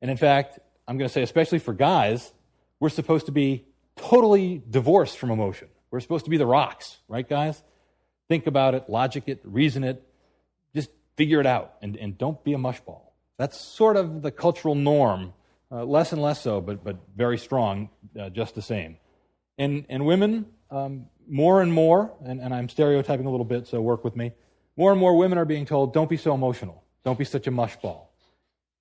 And 0.00 0.10
in 0.10 0.16
fact, 0.16 0.60
I'm 0.86 0.96
going 0.96 1.08
to 1.08 1.12
say, 1.12 1.22
especially 1.22 1.58
for 1.58 1.74
guys, 1.74 2.32
we're 2.78 2.88
supposed 2.88 3.26
to 3.26 3.32
be 3.32 3.64
totally 3.96 4.62
divorced 4.70 5.18
from 5.18 5.30
emotion. 5.30 5.66
We're 5.90 5.98
supposed 5.98 6.24
to 6.24 6.30
be 6.30 6.36
the 6.36 6.46
rocks, 6.46 6.98
right, 7.08 7.28
guys? 7.28 7.60
Think 8.28 8.46
about 8.46 8.76
it, 8.76 8.88
logic 8.88 9.24
it, 9.26 9.40
reason 9.42 9.82
it, 9.82 10.06
just 10.72 10.90
figure 11.16 11.40
it 11.40 11.46
out, 11.46 11.74
and, 11.82 11.96
and 11.96 12.16
don't 12.16 12.42
be 12.44 12.52
a 12.52 12.58
mushball. 12.58 13.00
That's 13.38 13.60
sort 13.60 13.96
of 13.96 14.22
the 14.22 14.30
cultural 14.30 14.76
norm, 14.76 15.32
uh, 15.72 15.84
less 15.84 16.12
and 16.12 16.22
less 16.22 16.42
so, 16.42 16.60
but, 16.60 16.84
but 16.84 16.96
very 17.16 17.38
strong, 17.38 17.90
uh, 18.18 18.30
just 18.30 18.54
the 18.54 18.62
same. 18.62 18.98
And, 19.58 19.84
and 19.88 20.06
women, 20.06 20.46
um, 20.70 21.06
more 21.28 21.60
and 21.60 21.72
more, 21.72 22.12
and, 22.24 22.40
and 22.40 22.54
I'm 22.54 22.68
stereotyping 22.68 23.26
a 23.26 23.30
little 23.30 23.44
bit, 23.44 23.66
so 23.66 23.80
work 23.80 24.04
with 24.04 24.14
me. 24.14 24.30
More 24.76 24.90
and 24.90 25.00
more 25.00 25.16
women 25.16 25.38
are 25.38 25.44
being 25.44 25.64
told, 25.64 25.94
don't 25.94 26.10
be 26.10 26.16
so 26.16 26.34
emotional. 26.34 26.82
Don't 27.04 27.18
be 27.18 27.24
such 27.24 27.46
a 27.46 27.50
mushball. 27.50 28.06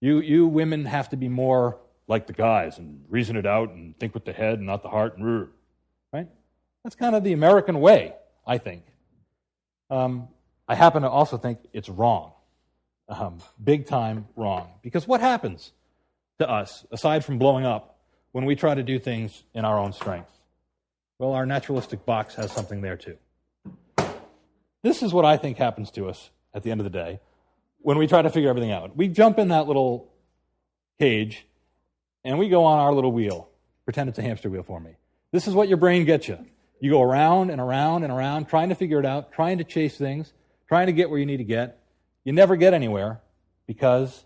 You, 0.02 0.20
you 0.20 0.48
women 0.48 0.86
have 0.86 1.10
to 1.10 1.18
be 1.18 1.30
more 1.30 1.80
like 2.08 2.28
the 2.28 2.34
guys 2.34 2.78
and 2.78 3.04
reason 3.10 3.36
it 3.36 3.46
out 3.46 3.70
and 3.70 3.98
think 3.98 4.14
with 4.14 4.26
the 4.26 4.34
head 4.34 4.58
and 4.58 4.68
not 4.68 4.84
the 4.84 4.90
heart. 4.90 5.18
And, 5.18 5.48
right? 6.12 6.28
That's 6.84 6.96
kind 6.96 7.16
of 7.16 7.24
the 7.24 7.34
American 7.34 7.80
way, 7.80 8.14
I 8.46 8.58
think. 8.58 8.84
Um, 9.90 10.28
I 10.68 10.76
happen 10.76 11.04
to 11.04 11.10
also 11.10 11.38
think 11.38 11.60
it's 11.74 11.90
wrong. 11.90 12.34
Um, 13.08 13.40
big 13.64 13.86
time 13.86 14.28
wrong. 14.36 14.70
Because 14.82 15.08
what 15.08 15.22
happens 15.22 15.72
to 16.40 16.50
us, 16.50 16.86
aside 16.92 17.24
from 17.24 17.38
blowing 17.38 17.66
up, 17.66 18.00
when 18.32 18.46
we 18.46 18.56
try 18.56 18.76
to 18.76 18.84
do 18.84 19.00
things 19.00 19.44
in 19.54 19.64
our 19.64 19.80
own 19.80 19.94
strength? 19.94 20.42
Well, 21.20 21.32
our 21.32 21.46
naturalistic 21.46 22.06
box 22.06 22.36
has 22.36 22.52
something 22.52 22.82
there 22.82 22.98
too. 22.98 23.18
This 24.86 25.02
is 25.02 25.12
what 25.12 25.26
I 25.26 25.36
think 25.36 25.58
happens 25.58 25.90
to 25.94 26.08
us 26.10 26.30
at 26.54 26.62
the 26.62 26.70
end 26.70 26.80
of 26.80 26.84
the 26.84 26.92
day 26.92 27.20
when 27.82 27.98
we 27.98 28.06
try 28.06 28.22
to 28.22 28.30
figure 28.30 28.52
everything 28.52 28.72
out. 28.72 28.96
We 28.96 29.08
jump 29.08 29.40
in 29.40 29.48
that 29.48 29.66
little 29.66 30.14
cage 31.00 31.48
and 32.24 32.38
we 32.38 32.50
go 32.50 32.66
on 32.66 32.78
our 32.78 32.94
little 32.94 33.12
wheel. 33.12 33.50
Pretend 33.86 34.10
it's 34.10 34.20
a 34.20 34.22
hamster 34.22 34.48
wheel 34.48 34.62
for 34.62 34.80
me. 34.80 34.92
This 35.32 35.48
is 35.48 35.56
what 35.56 35.70
your 35.70 35.78
brain 35.78 36.06
gets 36.06 36.28
you. 36.28 36.38
You 36.80 36.92
go 36.92 37.02
around 37.02 37.50
and 37.50 37.60
around 37.60 38.04
and 38.04 38.14
around 38.14 38.46
trying 38.48 38.70
to 38.70 38.76
figure 38.76 39.00
it 39.00 39.08
out, 39.08 39.32
trying 39.32 39.58
to 39.58 39.64
chase 39.64 39.98
things, 39.98 40.32
trying 40.68 40.86
to 40.86 40.94
get 40.94 41.10
where 41.10 41.18
you 41.18 41.26
need 41.26 41.38
to 41.38 41.44
get. 41.44 41.80
You 42.24 42.34
never 42.34 42.56
get 42.56 42.76
anywhere 42.76 43.22
because 43.66 44.24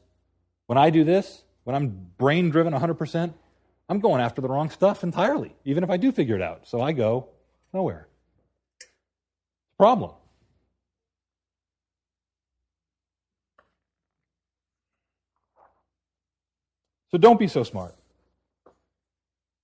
when 0.66 0.78
I 0.78 0.90
do 0.90 1.06
this, 1.06 1.42
when 1.64 1.74
I'm 1.74 2.10
brain 2.18 2.50
driven 2.50 2.74
100%, 2.74 3.34
I'm 3.88 4.02
going 4.02 4.20
after 4.20 4.42
the 4.42 4.50
wrong 4.50 4.72
stuff 4.72 5.06
entirely, 5.06 5.56
even 5.64 5.86
if 5.86 5.90
I 5.90 5.96
do 5.96 6.12
figure 6.12 6.36
it 6.36 6.42
out. 6.42 6.68
So 6.68 6.82
I 6.82 6.92
go 6.92 7.30
nowhere. 7.74 8.10
Problem. 9.78 10.12
So 17.12 17.18
don't 17.18 17.40
be 17.40 17.48
so 17.48 17.64
smart. 17.64 17.96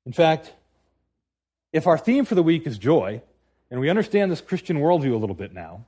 In 0.05 0.13
fact, 0.13 0.53
if 1.73 1.87
our 1.87 1.97
theme 1.97 2.25
for 2.25 2.35
the 2.35 2.43
week 2.43 2.65
is 2.67 2.77
joy, 2.77 3.21
and 3.69 3.79
we 3.79 3.89
understand 3.89 4.31
this 4.31 4.41
Christian 4.41 4.77
worldview 4.77 5.13
a 5.13 5.17
little 5.17 5.35
bit 5.35 5.53
now, 5.53 5.85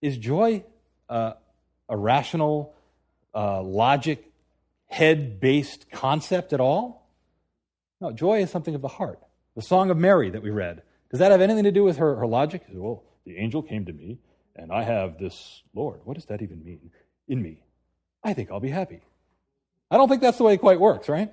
is 0.00 0.16
joy 0.16 0.64
uh, 1.08 1.32
a 1.88 1.96
rational, 1.96 2.74
uh, 3.34 3.62
logic 3.62 4.30
head 4.86 5.40
based 5.40 5.90
concept 5.90 6.52
at 6.52 6.60
all? 6.60 7.06
No, 8.00 8.12
joy 8.12 8.40
is 8.40 8.50
something 8.50 8.74
of 8.74 8.80
the 8.80 8.88
heart. 8.88 9.20
The 9.56 9.62
Song 9.62 9.90
of 9.90 9.96
Mary 9.96 10.30
that 10.30 10.42
we 10.42 10.50
read, 10.50 10.82
does 11.10 11.18
that 11.18 11.32
have 11.32 11.40
anything 11.40 11.64
to 11.64 11.72
do 11.72 11.82
with 11.82 11.96
her, 11.96 12.14
her 12.16 12.26
logic? 12.26 12.62
Well, 12.72 13.02
the 13.26 13.36
angel 13.36 13.62
came 13.62 13.84
to 13.86 13.92
me, 13.92 14.18
and 14.54 14.72
I 14.72 14.84
have 14.84 15.18
this 15.18 15.62
Lord. 15.74 16.00
What 16.04 16.14
does 16.14 16.26
that 16.26 16.42
even 16.42 16.64
mean 16.64 16.90
in 17.26 17.42
me? 17.42 17.62
I 18.22 18.34
think 18.34 18.50
I'll 18.50 18.60
be 18.60 18.70
happy. 18.70 19.00
I 19.90 19.96
don't 19.96 20.08
think 20.08 20.22
that's 20.22 20.38
the 20.38 20.44
way 20.44 20.54
it 20.54 20.58
quite 20.58 20.80
works, 20.80 21.08
right? 21.08 21.30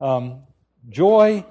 Um, 0.00 0.42
joy 0.88 1.44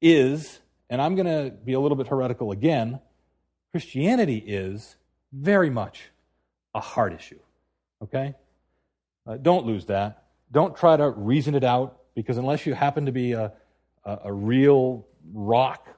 is, 0.00 0.60
and 0.88 1.00
I'm 1.00 1.14
going 1.14 1.26
to 1.26 1.50
be 1.50 1.72
a 1.72 1.80
little 1.80 1.96
bit 1.96 2.08
heretical 2.08 2.52
again, 2.52 3.00
Christianity 3.72 4.36
is 4.38 4.96
very 5.32 5.70
much 5.70 6.10
a 6.74 6.80
heart 6.80 7.12
issue, 7.12 7.38
okay? 8.02 8.34
Uh, 9.26 9.36
don't 9.36 9.66
lose 9.66 9.86
that. 9.86 10.24
Don't 10.50 10.76
try 10.76 10.96
to 10.96 11.10
reason 11.10 11.54
it 11.54 11.64
out 11.64 11.98
because 12.14 12.36
unless 12.36 12.66
you 12.66 12.74
happen 12.74 13.06
to 13.06 13.12
be 13.12 13.32
a, 13.32 13.52
a, 14.04 14.18
a 14.24 14.32
real 14.32 15.06
rock 15.32 15.88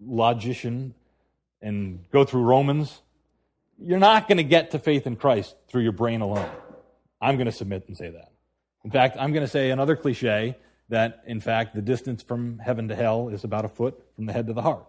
logician 0.00 0.94
and 1.60 2.04
go 2.10 2.24
through 2.24 2.42
Romans, 2.42 3.02
you're 3.78 3.98
not 3.98 4.28
going 4.28 4.38
to 4.38 4.44
get 4.44 4.70
to 4.72 4.78
faith 4.78 5.06
in 5.06 5.16
Christ 5.16 5.54
through 5.68 5.82
your 5.82 5.92
brain 5.92 6.20
alone. 6.20 6.50
I'm 7.20 7.36
going 7.36 7.46
to 7.46 7.52
submit 7.52 7.84
and 7.88 7.96
say 7.96 8.10
that. 8.10 8.30
In 8.84 8.90
fact, 8.90 9.16
I'm 9.18 9.32
going 9.32 9.44
to 9.44 9.50
say 9.50 9.70
another 9.70 9.96
cliche 9.96 10.56
that, 10.90 11.22
in 11.26 11.40
fact, 11.40 11.74
the 11.74 11.82
distance 11.82 12.22
from 12.22 12.58
heaven 12.58 12.88
to 12.88 12.94
hell 12.94 13.28
is 13.30 13.44
about 13.44 13.64
a 13.64 13.68
foot 13.68 13.98
from 14.14 14.26
the 14.26 14.32
head 14.32 14.46
to 14.48 14.52
the 14.52 14.62
heart. 14.62 14.84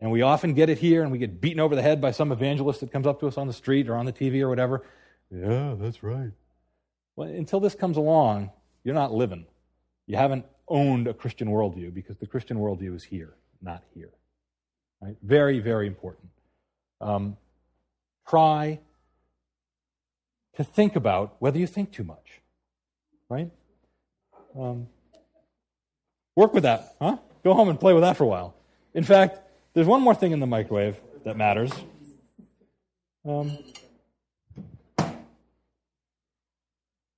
And 0.00 0.10
we 0.10 0.22
often 0.22 0.54
get 0.54 0.70
it 0.70 0.78
here 0.78 1.02
and 1.02 1.12
we 1.12 1.18
get 1.18 1.40
beaten 1.40 1.60
over 1.60 1.76
the 1.76 1.82
head 1.82 2.00
by 2.00 2.10
some 2.10 2.32
evangelist 2.32 2.80
that 2.80 2.90
comes 2.90 3.06
up 3.06 3.20
to 3.20 3.26
us 3.26 3.38
on 3.38 3.46
the 3.46 3.52
street 3.52 3.88
or 3.88 3.96
on 3.96 4.06
the 4.06 4.12
TV 4.12 4.40
or 4.40 4.48
whatever. 4.48 4.82
Yeah, 5.30 5.74
that's 5.78 6.02
right. 6.02 6.32
Well, 7.16 7.28
until 7.28 7.60
this 7.60 7.74
comes 7.74 7.96
along, 7.96 8.50
you're 8.82 8.94
not 8.94 9.12
living. 9.12 9.46
You 10.06 10.16
haven't 10.16 10.46
owned 10.66 11.06
a 11.06 11.14
Christian 11.14 11.48
worldview 11.48 11.94
because 11.94 12.16
the 12.16 12.26
Christian 12.26 12.58
worldview 12.58 12.94
is 12.96 13.04
here, 13.04 13.34
not 13.62 13.82
here. 13.94 14.10
Right? 15.00 15.16
Very, 15.22 15.60
very 15.60 15.86
important. 15.86 16.30
Um, 17.00 17.36
try 18.26 18.80
to 20.56 20.64
think 20.64 20.96
about 20.96 21.36
whether 21.38 21.58
you 21.58 21.66
think 21.66 21.92
too 21.92 22.04
much. 22.04 22.40
Right? 23.28 23.50
Um, 24.58 24.88
work 26.36 26.54
with 26.54 26.62
that, 26.64 26.94
huh? 27.00 27.18
Go 27.42 27.54
home 27.54 27.68
and 27.68 27.78
play 27.78 27.92
with 27.92 28.02
that 28.02 28.16
for 28.16 28.24
a 28.24 28.28
while. 28.28 28.54
In 28.94 29.04
fact, 29.04 29.40
there's 29.74 29.86
one 29.86 30.02
more 30.02 30.14
thing 30.14 30.32
in 30.32 30.40
the 30.40 30.46
microwave 30.46 30.96
that 31.24 31.36
matters. 31.36 31.72
Um, 33.26 33.58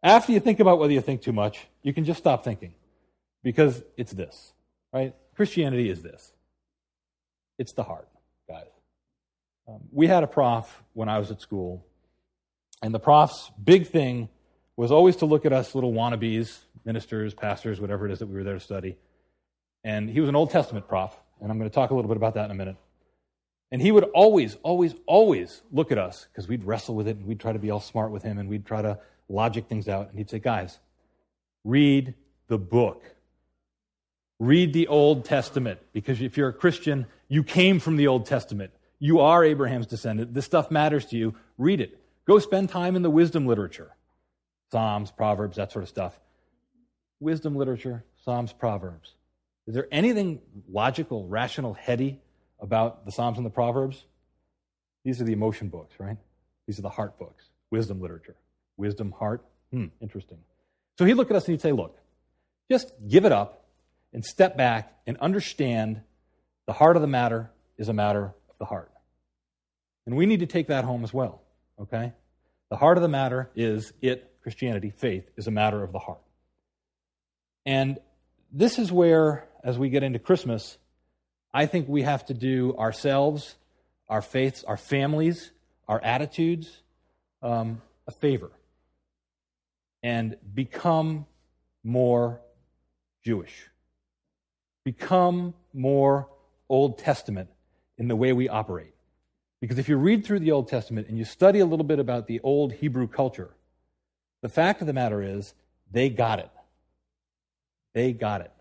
After 0.07 0.31
you 0.31 0.39
think 0.39 0.61
about 0.61 0.79
whether 0.79 0.93
you 0.93 1.01
think 1.01 1.21
too 1.21 1.33
much, 1.33 1.67
you 1.83 1.93
can 1.93 2.05
just 2.05 2.21
stop 2.21 2.45
thinking 2.45 2.75
because 3.43 3.83
it's 3.97 4.13
this, 4.13 4.53
right? 4.93 5.17
Christianity 5.35 5.91
is 5.91 6.01
this 6.01 6.33
it's 7.59 7.73
the 7.73 7.83
heart, 7.83 8.09
guys. 8.49 8.69
Um, 9.67 9.81
we 9.91 10.07
had 10.07 10.23
a 10.23 10.29
prof 10.29 10.85
when 10.93 11.09
I 11.09 11.19
was 11.19 11.33
at 11.33 11.41
school, 11.41 11.85
and 12.83 12.95
the 12.95 13.01
prof's 13.01 13.51
big 13.63 13.89
thing 13.89 14.29
was 14.77 14.93
always 14.93 15.17
to 15.17 15.27
look 15.27 15.47
at 15.47 15.53
us 15.53 15.75
little 15.75 15.93
wannabes, 15.93 16.59
ministers, 16.85 17.35
pastors, 17.35 17.81
whatever 17.81 18.07
it 18.07 18.13
is 18.13 18.19
that 18.19 18.27
we 18.27 18.35
were 18.35 18.45
there 18.45 18.55
to 18.55 18.61
study. 18.61 18.97
And 19.83 20.11
he 20.11 20.21
was 20.21 20.29
an 20.29 20.37
Old 20.37 20.51
Testament 20.51 20.87
prof, 20.89 21.13
and 21.41 21.51
I'm 21.51 21.59
going 21.59 21.71
to 21.71 21.75
talk 21.75 21.91
a 21.91 21.95
little 21.95 22.09
bit 22.09 22.17
about 22.17 22.35
that 22.35 22.47
in 22.47 22.51
a 22.51 22.55
minute. 22.55 22.77
And 23.73 23.83
he 23.83 23.91
would 23.91 24.05
always, 24.05 24.57
always, 24.63 24.95
always 25.07 25.63
look 25.73 25.91
at 25.91 25.99
us 25.99 26.27
because 26.31 26.49
we'd 26.49 26.65
wrestle 26.65 26.95
with 26.95 27.09
it 27.09 27.17
and 27.17 27.27
we'd 27.27 27.41
try 27.41 27.53
to 27.53 27.59
be 27.59 27.71
all 27.71 27.81
smart 27.81 28.13
with 28.13 28.23
him 28.23 28.39
and 28.39 28.49
we'd 28.49 28.65
try 28.65 28.83
to 28.83 28.99
logic 29.29 29.67
things 29.67 29.89
out. 29.89 30.09
And 30.09 30.19
he'd 30.19 30.31
say, 30.31 30.39
Guys, 30.39 30.79
read 31.65 32.15
the 32.47 32.59
book. 32.59 33.03
Read 34.39 34.73
the 34.73 34.87
Old 34.87 35.25
Testament 35.25 35.81
because 35.93 36.21
if 36.21 36.37
you're 36.37 36.51
a 36.51 36.53
Christian, 36.53 37.07
you 37.29 37.43
came 37.43 37.81
from 37.81 37.97
the 37.97 38.07
Old 38.07 38.27
Testament. 38.27 38.71
You 38.99 39.21
are 39.21 39.43
Abraham's 39.43 39.87
descendant. 39.87 40.35
This 40.35 40.45
stuff 40.45 40.71
matters 40.71 41.07
to 41.07 41.17
you. 41.17 41.35
Read 41.59 41.81
it. 41.81 41.99
Go 42.27 42.39
spend 42.39 42.69
time 42.69 42.95
in 42.97 43.03
the 43.03 43.11
wisdom 43.11 43.47
literature 43.47 43.97
Psalms, 44.71 45.11
Proverbs, 45.11 45.57
that 45.57 45.73
sort 45.73 45.83
of 45.83 45.89
stuff. 45.89 46.19
Wisdom 47.21 47.57
literature, 47.57 48.05
Psalms, 48.25 48.53
Proverbs. 48.53 49.15
Is 49.67 49.75
there 49.75 49.89
anything 49.91 50.41
logical, 50.69 51.27
rational, 51.27 51.75
heady 51.75 52.21
about 52.61 53.05
the 53.05 53.13
Psalms 53.13 53.37
and 53.37 53.47
the 53.47 53.51
Proverbs? 53.51 54.05
These 55.05 55.21
are 55.21 55.25
the 55.25 55.33
emotion 55.33 55.69
books, 55.69 55.95
right? 55.99 56.17
These 56.67 56.79
are 56.79 56.83
the 56.83 56.89
heart 56.89 57.19
books, 57.19 57.45
wisdom 57.71 58.01
literature. 58.01 58.37
Wisdom, 58.77 59.13
heart. 59.13 59.45
Hmm, 59.73 59.87
interesting. 60.01 60.39
So 60.99 61.05
he'd 61.05 61.15
look 61.15 61.31
at 61.31 61.37
us 61.37 61.47
and 61.47 61.53
he'd 61.53 61.63
say, 61.63 61.73
Look, 61.73 61.99
just 62.71 62.93
give 63.09 63.25
it 63.25 63.33
up 63.33 63.65
and 64.13 64.25
step 64.25 64.57
back 64.57 64.93
and 65.07 65.17
understand 65.19 66.01
the 66.67 66.73
heart 66.73 66.97
of 66.97 67.03
the 67.03 67.09
matter 67.09 67.51
is 67.79 67.89
a 67.89 67.93
matter 67.93 68.25
of 68.25 68.59
the 68.59 68.65
heart. 68.65 68.91
And 70.07 70.17
we 70.17 70.27
need 70.27 70.41
to 70.41 70.47
take 70.47 70.69
that 70.69 70.85
home 70.85 71.05
as 71.05 71.13
well, 71.13 71.43
okay? 71.81 72.13
The 72.71 72.77
heart 72.77 72.97
of 72.97 73.03
the 73.03 73.09
matter 73.09 73.51
is 73.55 73.93
it, 74.01 74.33
Christianity, 74.47 74.91
faith, 74.91 75.29
is 75.37 75.49
a 75.49 75.51
matter 75.51 75.83
of 75.83 75.91
the 75.91 75.99
heart. 75.99 76.21
And 77.65 77.99
this 78.53 78.79
is 78.79 78.93
where, 78.93 79.49
as 79.65 79.77
we 79.77 79.89
get 79.89 80.05
into 80.05 80.21
Christmas, 80.21 80.79
I 81.53 81.67
think 81.67 81.89
we 81.89 82.03
have 82.03 82.25
to 82.27 82.35
do 82.35 82.77
ourselves, 82.77 83.57
our 84.09 84.23
faiths, 84.23 84.63
our 84.63 84.77
families, 84.77 85.51
our 85.89 86.01
attitudes 86.01 86.85
um, 87.43 87.83
a 88.07 88.13
favor 88.13 88.53
and 90.01 90.37
become 90.55 91.27
more 91.83 92.41
Jewish. 93.25 93.69
Become 94.85 95.55
more 95.75 96.29
Old 96.69 96.99
Testament 96.99 97.49
in 97.99 98.07
the 98.07 98.15
way 98.15 98.33
we 98.33 98.49
operate. 98.49 98.95
Because 99.61 99.81
if 99.81 99.89
you 99.89 99.97
read 99.97 100.25
through 100.25 100.39
the 100.39 100.53
Old 100.53 100.69
Testament 100.69 101.09
and 101.09 101.19
you 101.19 101.25
study 101.25 101.59
a 101.59 101.67
little 101.67 101.85
bit 101.85 101.99
about 101.99 102.29
the 102.29 102.39
old 102.45 102.75
Hebrew 102.75 103.09
culture, 103.09 103.56
the 104.43 104.49
fact 104.49 104.81
of 104.81 104.87
the 104.87 104.93
matter 104.93 105.23
is 105.23 105.55
they 105.91 106.09
got 106.09 106.39
it. 106.39 106.51
They 107.95 108.13
got 108.13 108.41
it. 108.43 108.53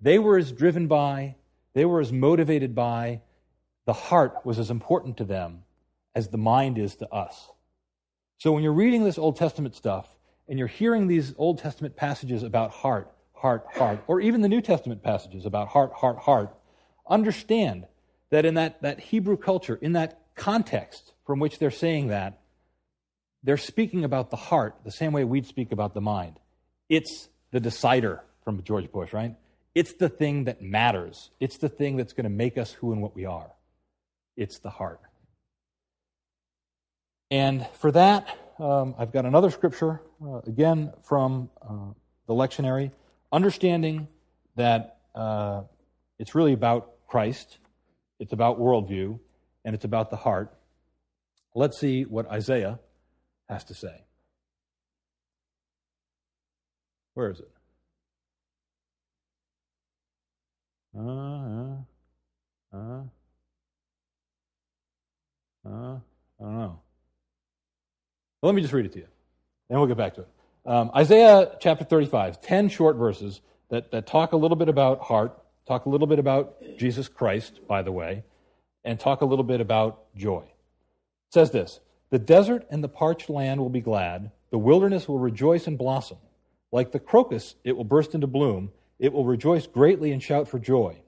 They 0.00 0.18
were 0.18 0.36
as 0.36 0.52
driven 0.52 0.86
by, 0.86 1.36
they 1.74 1.84
were 1.84 2.00
as 2.00 2.12
motivated 2.12 2.74
by, 2.74 3.22
the 3.86 3.92
heart 3.94 4.44
was 4.44 4.58
as 4.58 4.70
important 4.70 5.16
to 5.16 5.24
them 5.24 5.64
as 6.14 6.28
the 6.28 6.38
mind 6.38 6.78
is 6.78 6.96
to 6.96 7.08
us. 7.10 7.50
So 8.38 8.52
when 8.52 8.62
you're 8.62 8.72
reading 8.72 9.04
this 9.04 9.18
Old 9.18 9.36
Testament 9.36 9.74
stuff 9.74 10.08
and 10.48 10.58
you're 10.58 10.68
hearing 10.68 11.06
these 11.06 11.34
Old 11.38 11.58
Testament 11.58 11.96
passages 11.96 12.42
about 12.42 12.70
heart, 12.70 13.10
heart, 13.32 13.66
heart, 13.72 14.02
or 14.06 14.20
even 14.20 14.42
the 14.42 14.48
New 14.48 14.60
Testament 14.60 15.02
passages 15.02 15.46
about 15.46 15.68
heart, 15.68 15.92
heart, 15.92 16.18
heart, 16.18 16.54
understand 17.08 17.86
that 18.30 18.44
in 18.44 18.54
that, 18.54 18.82
that 18.82 19.00
Hebrew 19.00 19.36
culture, 19.36 19.78
in 19.80 19.92
that 19.94 20.20
context 20.34 21.14
from 21.24 21.38
which 21.38 21.58
they're 21.58 21.70
saying 21.70 22.08
that, 22.08 22.40
they're 23.42 23.56
speaking 23.56 24.04
about 24.04 24.30
the 24.30 24.36
heart 24.36 24.76
the 24.84 24.90
same 24.90 25.12
way 25.12 25.24
we'd 25.24 25.46
speak 25.46 25.72
about 25.72 25.94
the 25.94 26.00
mind. 26.00 26.38
It's 26.88 27.28
the 27.50 27.60
decider 27.60 28.22
from 28.44 28.62
George 28.62 28.90
Bush, 28.90 29.12
right? 29.12 29.36
It's 29.74 29.92
the 29.94 30.08
thing 30.08 30.44
that 30.44 30.62
matters. 30.62 31.30
It's 31.38 31.58
the 31.58 31.68
thing 31.68 31.96
that's 31.96 32.12
going 32.12 32.24
to 32.24 32.30
make 32.30 32.58
us 32.58 32.72
who 32.72 32.92
and 32.92 33.00
what 33.00 33.14
we 33.14 33.26
are. 33.26 33.50
It's 34.36 34.58
the 34.58 34.70
heart. 34.70 35.00
And 37.30 37.66
for 37.74 37.92
that, 37.92 38.36
um, 38.58 38.94
I've 38.98 39.12
got 39.12 39.24
another 39.24 39.50
scripture, 39.50 40.00
uh, 40.24 40.38
again 40.46 40.92
from 41.04 41.50
uh, 41.62 41.92
the 42.26 42.34
lectionary 42.34 42.90
understanding 43.32 44.08
that 44.56 44.98
uh, 45.14 45.62
it's 46.18 46.34
really 46.34 46.52
about 46.52 46.92
Christ, 47.06 47.58
it's 48.18 48.32
about 48.32 48.58
worldview, 48.58 49.18
and 49.64 49.74
it's 49.74 49.84
about 49.84 50.10
the 50.10 50.16
heart. 50.16 50.52
Let's 51.54 51.78
see 51.78 52.04
what 52.04 52.26
Isaiah 52.30 52.78
has 53.48 53.64
to 53.64 53.74
say. 53.74 54.02
Where 57.14 57.30
is 57.30 57.40
it? 57.40 57.50
Uh, 60.96 61.00
uh, 61.02 61.76
uh, 62.72 63.02
uh, 65.66 65.68
I 65.68 66.00
don't 66.40 66.58
know. 66.58 66.80
Well, 68.40 68.52
let 68.52 68.54
me 68.54 68.62
just 68.62 68.72
read 68.72 68.86
it 68.86 68.92
to 68.92 68.98
you, 69.00 69.06
and 69.68 69.78
we'll 69.78 69.88
get 69.88 69.96
back 69.96 70.14
to 70.14 70.22
it. 70.22 70.28
Um, 70.64 70.90
Isaiah 70.94 71.56
chapter 71.60 71.84
35, 71.84 72.40
10 72.40 72.68
short 72.68 72.96
verses 72.96 73.40
that, 73.70 73.90
that 73.90 74.06
talk 74.06 74.32
a 74.32 74.36
little 74.36 74.56
bit 74.56 74.68
about 74.68 75.00
heart, 75.00 75.36
talk 75.66 75.86
a 75.86 75.88
little 75.88 76.06
bit 76.06 76.18
about 76.18 76.56
Jesus 76.78 77.08
Christ, 77.08 77.66
by 77.66 77.82
the 77.82 77.92
way, 77.92 78.24
and 78.84 78.98
talk 78.98 79.22
a 79.22 79.24
little 79.24 79.44
bit 79.44 79.60
about 79.60 80.04
joy. 80.14 80.42
It 80.42 81.34
says 81.34 81.50
this 81.50 81.80
The 82.10 82.18
desert 82.18 82.66
and 82.70 82.82
the 82.82 82.88
parched 82.88 83.28
land 83.28 83.60
will 83.60 83.68
be 83.68 83.80
glad, 83.80 84.30
the 84.50 84.58
wilderness 84.58 85.06
will 85.06 85.18
rejoice 85.18 85.66
and 85.66 85.76
blossom. 85.76 86.18
Like 86.72 86.92
the 86.92 86.98
crocus, 86.98 87.54
it 87.64 87.76
will 87.76 87.84
burst 87.84 88.14
into 88.14 88.26
bloom, 88.26 88.70
it 88.98 89.12
will 89.12 89.24
rejoice 89.24 89.66
greatly 89.66 90.12
and 90.12 90.22
shout 90.22 90.48
for 90.48 90.58
joy. 90.58 91.02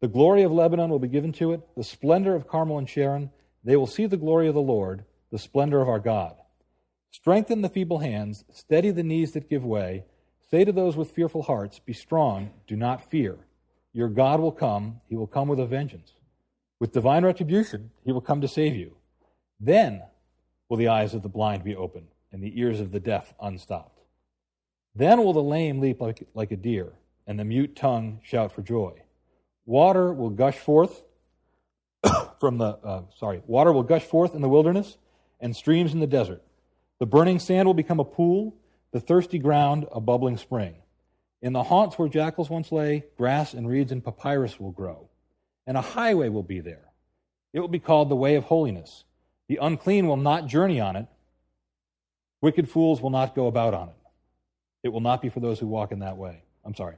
The 0.00 0.08
glory 0.08 0.42
of 0.42 0.52
Lebanon 0.52 0.90
will 0.90 0.98
be 0.98 1.08
given 1.08 1.32
to 1.34 1.52
it, 1.52 1.60
the 1.76 1.84
splendor 1.84 2.34
of 2.34 2.48
Carmel 2.48 2.78
and 2.78 2.88
Sharon. 2.88 3.30
They 3.62 3.76
will 3.76 3.86
see 3.86 4.06
the 4.06 4.16
glory 4.16 4.48
of 4.48 4.54
the 4.54 4.60
Lord, 4.60 5.04
the 5.30 5.38
splendor 5.38 5.80
of 5.80 5.88
our 5.88 6.00
God. 6.00 6.34
Strengthen 7.10 7.60
the 7.60 7.68
feeble 7.68 7.98
hands, 7.98 8.44
steady 8.52 8.90
the 8.90 9.02
knees 9.02 9.32
that 9.32 9.50
give 9.50 9.64
way. 9.64 10.04
Say 10.50 10.64
to 10.64 10.72
those 10.72 10.96
with 10.96 11.10
fearful 11.10 11.42
hearts, 11.42 11.78
Be 11.78 11.92
strong, 11.92 12.50
do 12.66 12.76
not 12.76 13.10
fear. 13.10 13.38
Your 13.92 14.08
God 14.08 14.40
will 14.40 14.52
come, 14.52 15.00
he 15.08 15.16
will 15.16 15.26
come 15.26 15.48
with 15.48 15.60
a 15.60 15.66
vengeance. 15.66 16.12
With 16.78 16.92
divine 16.92 17.24
retribution, 17.24 17.90
he 18.04 18.12
will 18.12 18.20
come 18.20 18.40
to 18.40 18.48
save 18.48 18.74
you. 18.74 18.96
Then 19.60 20.02
will 20.70 20.78
the 20.78 20.88
eyes 20.88 21.12
of 21.12 21.22
the 21.22 21.28
blind 21.28 21.64
be 21.64 21.76
opened, 21.76 22.06
and 22.32 22.42
the 22.42 22.58
ears 22.58 22.80
of 22.80 22.92
the 22.92 23.00
deaf 23.00 23.34
unstopped. 23.42 24.00
Then 24.94 25.22
will 25.22 25.32
the 25.32 25.42
lame 25.42 25.80
leap 25.80 26.00
like, 26.00 26.26
like 26.32 26.52
a 26.52 26.56
deer, 26.56 26.92
and 27.26 27.38
the 27.38 27.44
mute 27.44 27.76
tongue 27.76 28.20
shout 28.22 28.52
for 28.52 28.62
joy. 28.62 29.02
Water 29.66 30.12
will 30.12 30.30
gush 30.30 30.56
forth 30.56 31.02
from 32.40 32.58
the, 32.58 32.78
uh, 32.84 33.02
sorry, 33.16 33.42
water 33.46 33.72
will 33.72 33.82
gush 33.82 34.04
forth 34.04 34.34
in 34.34 34.40
the 34.40 34.48
wilderness, 34.48 34.96
and 35.40 35.54
streams 35.54 35.92
in 35.92 36.00
the 36.00 36.06
desert. 36.06 36.42
The 37.00 37.06
burning 37.06 37.40
sand 37.40 37.66
will 37.66 37.74
become 37.74 37.98
a 37.98 38.04
pool, 38.04 38.54
the 38.92 39.00
thirsty 39.00 39.38
ground 39.38 39.86
a 39.92 40.00
bubbling 40.00 40.36
spring. 40.36 40.76
In 41.42 41.52
the 41.52 41.64
haunts 41.64 41.98
where 41.98 42.08
jackals 42.08 42.50
once 42.50 42.70
lay, 42.70 43.04
grass 43.16 43.54
and 43.54 43.66
reeds 43.66 43.90
and 43.90 44.04
papyrus 44.04 44.60
will 44.60 44.70
grow, 44.70 45.08
and 45.66 45.76
a 45.76 45.82
highway 45.82 46.28
will 46.28 46.42
be 46.42 46.60
there. 46.60 46.92
It 47.52 47.58
will 47.60 47.68
be 47.68 47.78
called 47.80 48.08
the 48.08 48.16
way 48.16 48.36
of 48.36 48.44
holiness. 48.44 49.04
The 49.50 49.58
unclean 49.60 50.06
will 50.06 50.16
not 50.16 50.46
journey 50.46 50.78
on 50.78 50.94
it. 50.94 51.08
Wicked 52.40 52.70
fools 52.70 53.00
will 53.00 53.10
not 53.10 53.34
go 53.34 53.48
about 53.48 53.74
on 53.74 53.88
it. 53.88 53.96
It 54.84 54.90
will 54.90 55.00
not 55.00 55.20
be 55.20 55.28
for 55.28 55.40
those 55.40 55.58
who 55.58 55.66
walk 55.66 55.90
in 55.90 55.98
that 55.98 56.16
way. 56.16 56.44
I'm 56.64 56.76
sorry. 56.76 56.94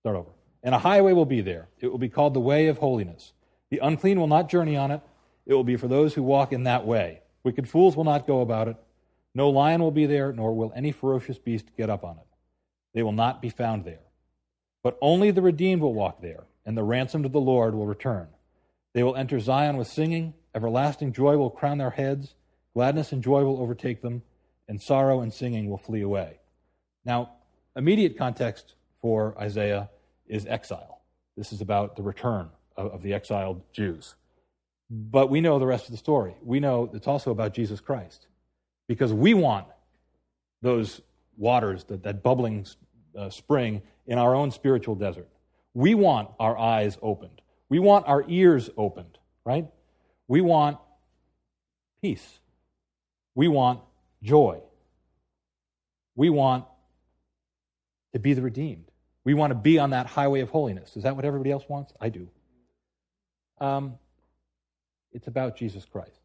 Start 0.00 0.16
over. 0.16 0.30
And 0.62 0.74
a 0.74 0.78
highway 0.78 1.12
will 1.12 1.26
be 1.26 1.42
there. 1.42 1.68
It 1.78 1.88
will 1.88 1.98
be 1.98 2.08
called 2.08 2.32
the 2.32 2.40
way 2.40 2.68
of 2.68 2.78
holiness. 2.78 3.34
The 3.68 3.80
unclean 3.80 4.18
will 4.18 4.28
not 4.28 4.48
journey 4.48 4.78
on 4.78 4.90
it. 4.90 5.02
It 5.44 5.52
will 5.52 5.62
be 5.62 5.76
for 5.76 5.88
those 5.88 6.14
who 6.14 6.22
walk 6.22 6.54
in 6.54 6.64
that 6.64 6.86
way. 6.86 7.20
Wicked 7.44 7.68
fools 7.68 7.96
will 7.96 8.04
not 8.04 8.26
go 8.26 8.40
about 8.40 8.68
it. 8.68 8.76
No 9.34 9.50
lion 9.50 9.82
will 9.82 9.90
be 9.90 10.06
there, 10.06 10.32
nor 10.32 10.54
will 10.54 10.72
any 10.74 10.92
ferocious 10.92 11.38
beast 11.38 11.66
get 11.76 11.90
up 11.90 12.02
on 12.02 12.16
it. 12.16 12.26
They 12.94 13.02
will 13.02 13.12
not 13.12 13.42
be 13.42 13.50
found 13.50 13.84
there. 13.84 14.06
But 14.82 14.96
only 15.02 15.32
the 15.32 15.42
redeemed 15.42 15.82
will 15.82 15.92
walk 15.92 16.22
there, 16.22 16.44
and 16.64 16.78
the 16.78 16.82
ransomed 16.82 17.26
of 17.26 17.32
the 17.32 17.40
Lord 17.40 17.74
will 17.74 17.86
return. 17.86 18.28
They 18.94 19.02
will 19.02 19.16
enter 19.16 19.38
Zion 19.38 19.76
with 19.76 19.86
singing. 19.86 20.32
Everlasting 20.54 21.12
joy 21.12 21.36
will 21.36 21.50
crown 21.50 21.78
their 21.78 21.90
heads. 21.90 22.34
Gladness 22.74 23.12
and 23.12 23.22
joy 23.22 23.44
will 23.44 23.60
overtake 23.60 24.02
them, 24.02 24.22
and 24.68 24.80
sorrow 24.80 25.20
and 25.20 25.32
singing 25.32 25.68
will 25.68 25.78
flee 25.78 26.02
away. 26.02 26.38
Now, 27.04 27.32
immediate 27.76 28.16
context 28.16 28.74
for 29.00 29.36
Isaiah 29.38 29.90
is 30.26 30.46
exile. 30.46 31.00
This 31.36 31.52
is 31.52 31.60
about 31.60 31.96
the 31.96 32.02
return 32.02 32.48
of, 32.76 32.92
of 32.92 33.02
the 33.02 33.14
exiled 33.14 33.62
Jews. 33.72 34.14
But 34.90 35.30
we 35.30 35.40
know 35.40 35.58
the 35.58 35.66
rest 35.66 35.84
of 35.84 35.92
the 35.92 35.96
story. 35.96 36.34
We 36.42 36.60
know 36.60 36.90
it's 36.92 37.06
also 37.06 37.30
about 37.30 37.54
Jesus 37.54 37.80
Christ 37.80 38.26
because 38.88 39.12
we 39.12 39.34
want 39.34 39.66
those 40.62 41.00
waters, 41.36 41.84
that, 41.84 42.02
that 42.02 42.22
bubbling 42.22 42.66
uh, 43.16 43.30
spring 43.30 43.82
in 44.06 44.18
our 44.18 44.34
own 44.34 44.50
spiritual 44.50 44.94
desert. 44.94 45.28
We 45.74 45.94
want 45.94 46.30
our 46.40 46.58
eyes 46.58 46.98
opened. 47.00 47.40
We 47.68 47.78
want 47.78 48.08
our 48.08 48.24
ears 48.28 48.68
opened, 48.76 49.18
right? 49.44 49.68
We 50.30 50.40
want 50.42 50.78
peace. 52.00 52.38
We 53.34 53.48
want 53.48 53.80
joy. 54.22 54.60
We 56.14 56.30
want 56.30 56.66
to 58.12 58.20
be 58.20 58.34
the 58.34 58.40
redeemed. 58.40 58.92
We 59.24 59.34
want 59.34 59.50
to 59.50 59.56
be 59.56 59.80
on 59.80 59.90
that 59.90 60.06
highway 60.06 60.38
of 60.38 60.50
holiness. 60.50 60.96
Is 60.96 61.02
that 61.02 61.16
what 61.16 61.24
everybody 61.24 61.50
else 61.50 61.64
wants? 61.68 61.92
I 62.00 62.10
do. 62.10 62.28
Um, 63.60 63.98
it's 65.10 65.26
about 65.26 65.56
Jesus 65.56 65.84
Christ. 65.84 66.20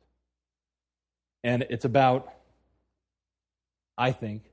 And 1.44 1.66
it's 1.72 1.86
about, 1.86 2.32
I 3.98 4.12
think, 4.12 4.44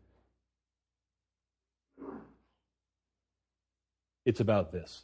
it's 4.24 4.40
about 4.40 4.72
this. 4.72 5.02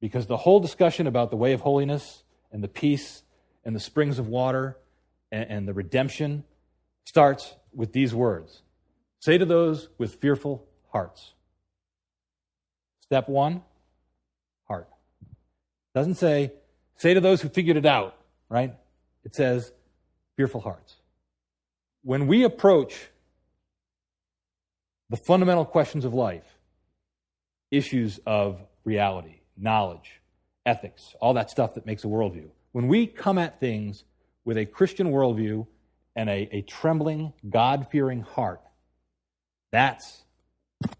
Because 0.00 0.26
the 0.26 0.38
whole 0.38 0.60
discussion 0.60 1.06
about 1.06 1.28
the 1.28 1.36
way 1.36 1.52
of 1.52 1.60
holiness 1.60 2.22
and 2.50 2.64
the 2.64 2.68
peace 2.68 3.23
and 3.64 3.74
the 3.74 3.80
springs 3.80 4.18
of 4.18 4.28
water 4.28 4.76
and, 5.32 5.50
and 5.50 5.68
the 5.68 5.74
redemption 5.74 6.44
starts 7.04 7.54
with 7.72 7.92
these 7.92 8.14
words 8.14 8.62
Say 9.20 9.38
to 9.38 9.46
those 9.46 9.88
with 9.96 10.16
fearful 10.16 10.66
hearts. 10.92 11.32
Step 13.00 13.26
one, 13.26 13.62
heart. 14.68 14.86
Doesn't 15.94 16.16
say, 16.16 16.52
say 16.98 17.14
to 17.14 17.22
those 17.22 17.40
who 17.40 17.48
figured 17.48 17.78
it 17.78 17.86
out, 17.86 18.18
right? 18.50 18.74
It 19.24 19.34
says, 19.34 19.72
fearful 20.36 20.60
hearts. 20.60 20.96
When 22.02 22.26
we 22.26 22.44
approach 22.44 22.94
the 25.08 25.16
fundamental 25.16 25.64
questions 25.64 26.04
of 26.04 26.12
life, 26.12 26.58
issues 27.70 28.20
of 28.26 28.60
reality, 28.84 29.40
knowledge, 29.56 30.20
ethics, 30.66 31.14
all 31.18 31.32
that 31.32 31.50
stuff 31.50 31.74
that 31.76 31.86
makes 31.86 32.04
a 32.04 32.08
worldview, 32.08 32.48
when 32.74 32.88
we 32.88 33.06
come 33.06 33.38
at 33.38 33.60
things 33.60 34.02
with 34.44 34.58
a 34.58 34.66
Christian 34.66 35.12
worldview 35.12 35.66
and 36.16 36.28
a, 36.28 36.48
a 36.50 36.62
trembling, 36.62 37.32
God 37.48 37.86
fearing 37.90 38.20
heart, 38.20 38.60
that's 39.70 40.24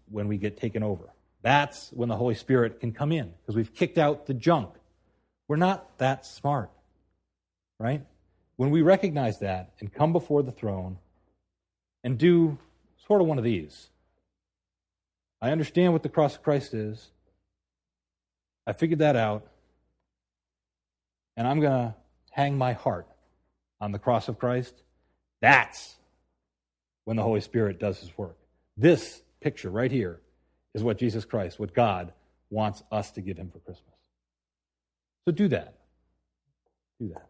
when 0.09 0.27
we 0.27 0.37
get 0.37 0.57
taken 0.57 0.81
over. 0.81 1.13
That's 1.41 1.91
when 1.91 2.09
the 2.09 2.15
Holy 2.15 2.33
Spirit 2.33 2.79
can 2.79 2.91
come 2.93 3.11
in 3.11 3.31
because 3.41 3.55
we've 3.55 3.73
kicked 3.73 3.97
out 3.97 4.25
the 4.25 4.33
junk. 4.33 4.69
We're 5.47 5.57
not 5.57 5.99
that 5.99 6.25
smart, 6.25 6.71
right? 7.79 8.03
When 8.55 8.71
we 8.71 8.81
recognize 8.81 9.39
that 9.39 9.73
and 9.79 9.93
come 9.93 10.13
before 10.13 10.41
the 10.41 10.51
throne 10.51 10.97
and 12.03 12.17
do 12.17 12.57
sort 13.05 13.21
of 13.21 13.27
one 13.27 13.37
of 13.37 13.43
these 13.43 13.89
I 15.45 15.51
understand 15.51 15.93
what 15.93 16.01
the 16.01 16.09
cross 16.09 16.35
of 16.35 16.41
Christ 16.41 16.73
is. 16.73 17.11
I 18.65 18.73
figured 18.73 18.99
that 18.99 19.15
out. 19.15 19.45
And 21.37 21.47
I'm 21.47 21.59
going 21.59 21.71
to 21.71 21.95
hang 22.31 22.57
my 22.57 22.73
heart 22.73 23.07
on 23.81 23.91
the 23.91 23.99
cross 23.99 24.27
of 24.27 24.39
Christ. 24.39 24.73
That's 25.41 25.95
when 27.03 27.17
the 27.17 27.23
Holy 27.23 27.41
Spirit 27.41 27.79
does 27.79 27.99
his 27.99 28.17
work. 28.17 28.37
This 28.77 29.21
picture 29.41 29.69
right 29.69 29.91
here 29.91 30.19
is 30.73 30.83
what 30.83 30.97
Jesus 30.97 31.25
Christ, 31.25 31.59
what 31.59 31.73
God 31.73 32.13
wants 32.49 32.83
us 32.91 33.11
to 33.11 33.21
give 33.21 33.37
him 33.37 33.49
for 33.51 33.59
Christmas. 33.59 33.95
So 35.25 35.31
do 35.31 35.47
that. 35.49 35.75
Do 36.99 37.09
that. 37.09 37.29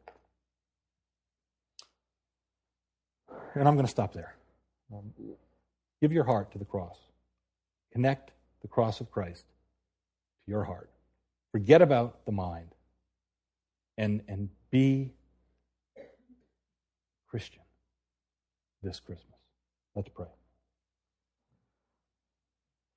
And 3.55 3.67
I'm 3.67 3.75
going 3.75 3.85
to 3.85 3.91
stop 3.91 4.13
there. 4.13 4.35
Um, 4.93 5.13
give 6.01 6.11
your 6.11 6.25
heart 6.25 6.51
to 6.51 6.57
the 6.57 6.65
cross. 6.65 6.97
Connect 7.93 8.31
the 8.61 8.67
cross 8.67 8.99
of 8.99 9.09
Christ 9.11 9.45
to 10.45 10.51
your 10.51 10.63
heart. 10.63 10.89
Forget 11.51 11.81
about 11.81 12.25
the 12.25 12.31
mind 12.31 12.74
and, 13.97 14.21
and 14.27 14.49
be 14.71 15.13
Christian 17.27 17.61
this 18.81 18.99
Christmas. 18.99 19.35
Let's 19.95 20.09
pray. 20.09 20.27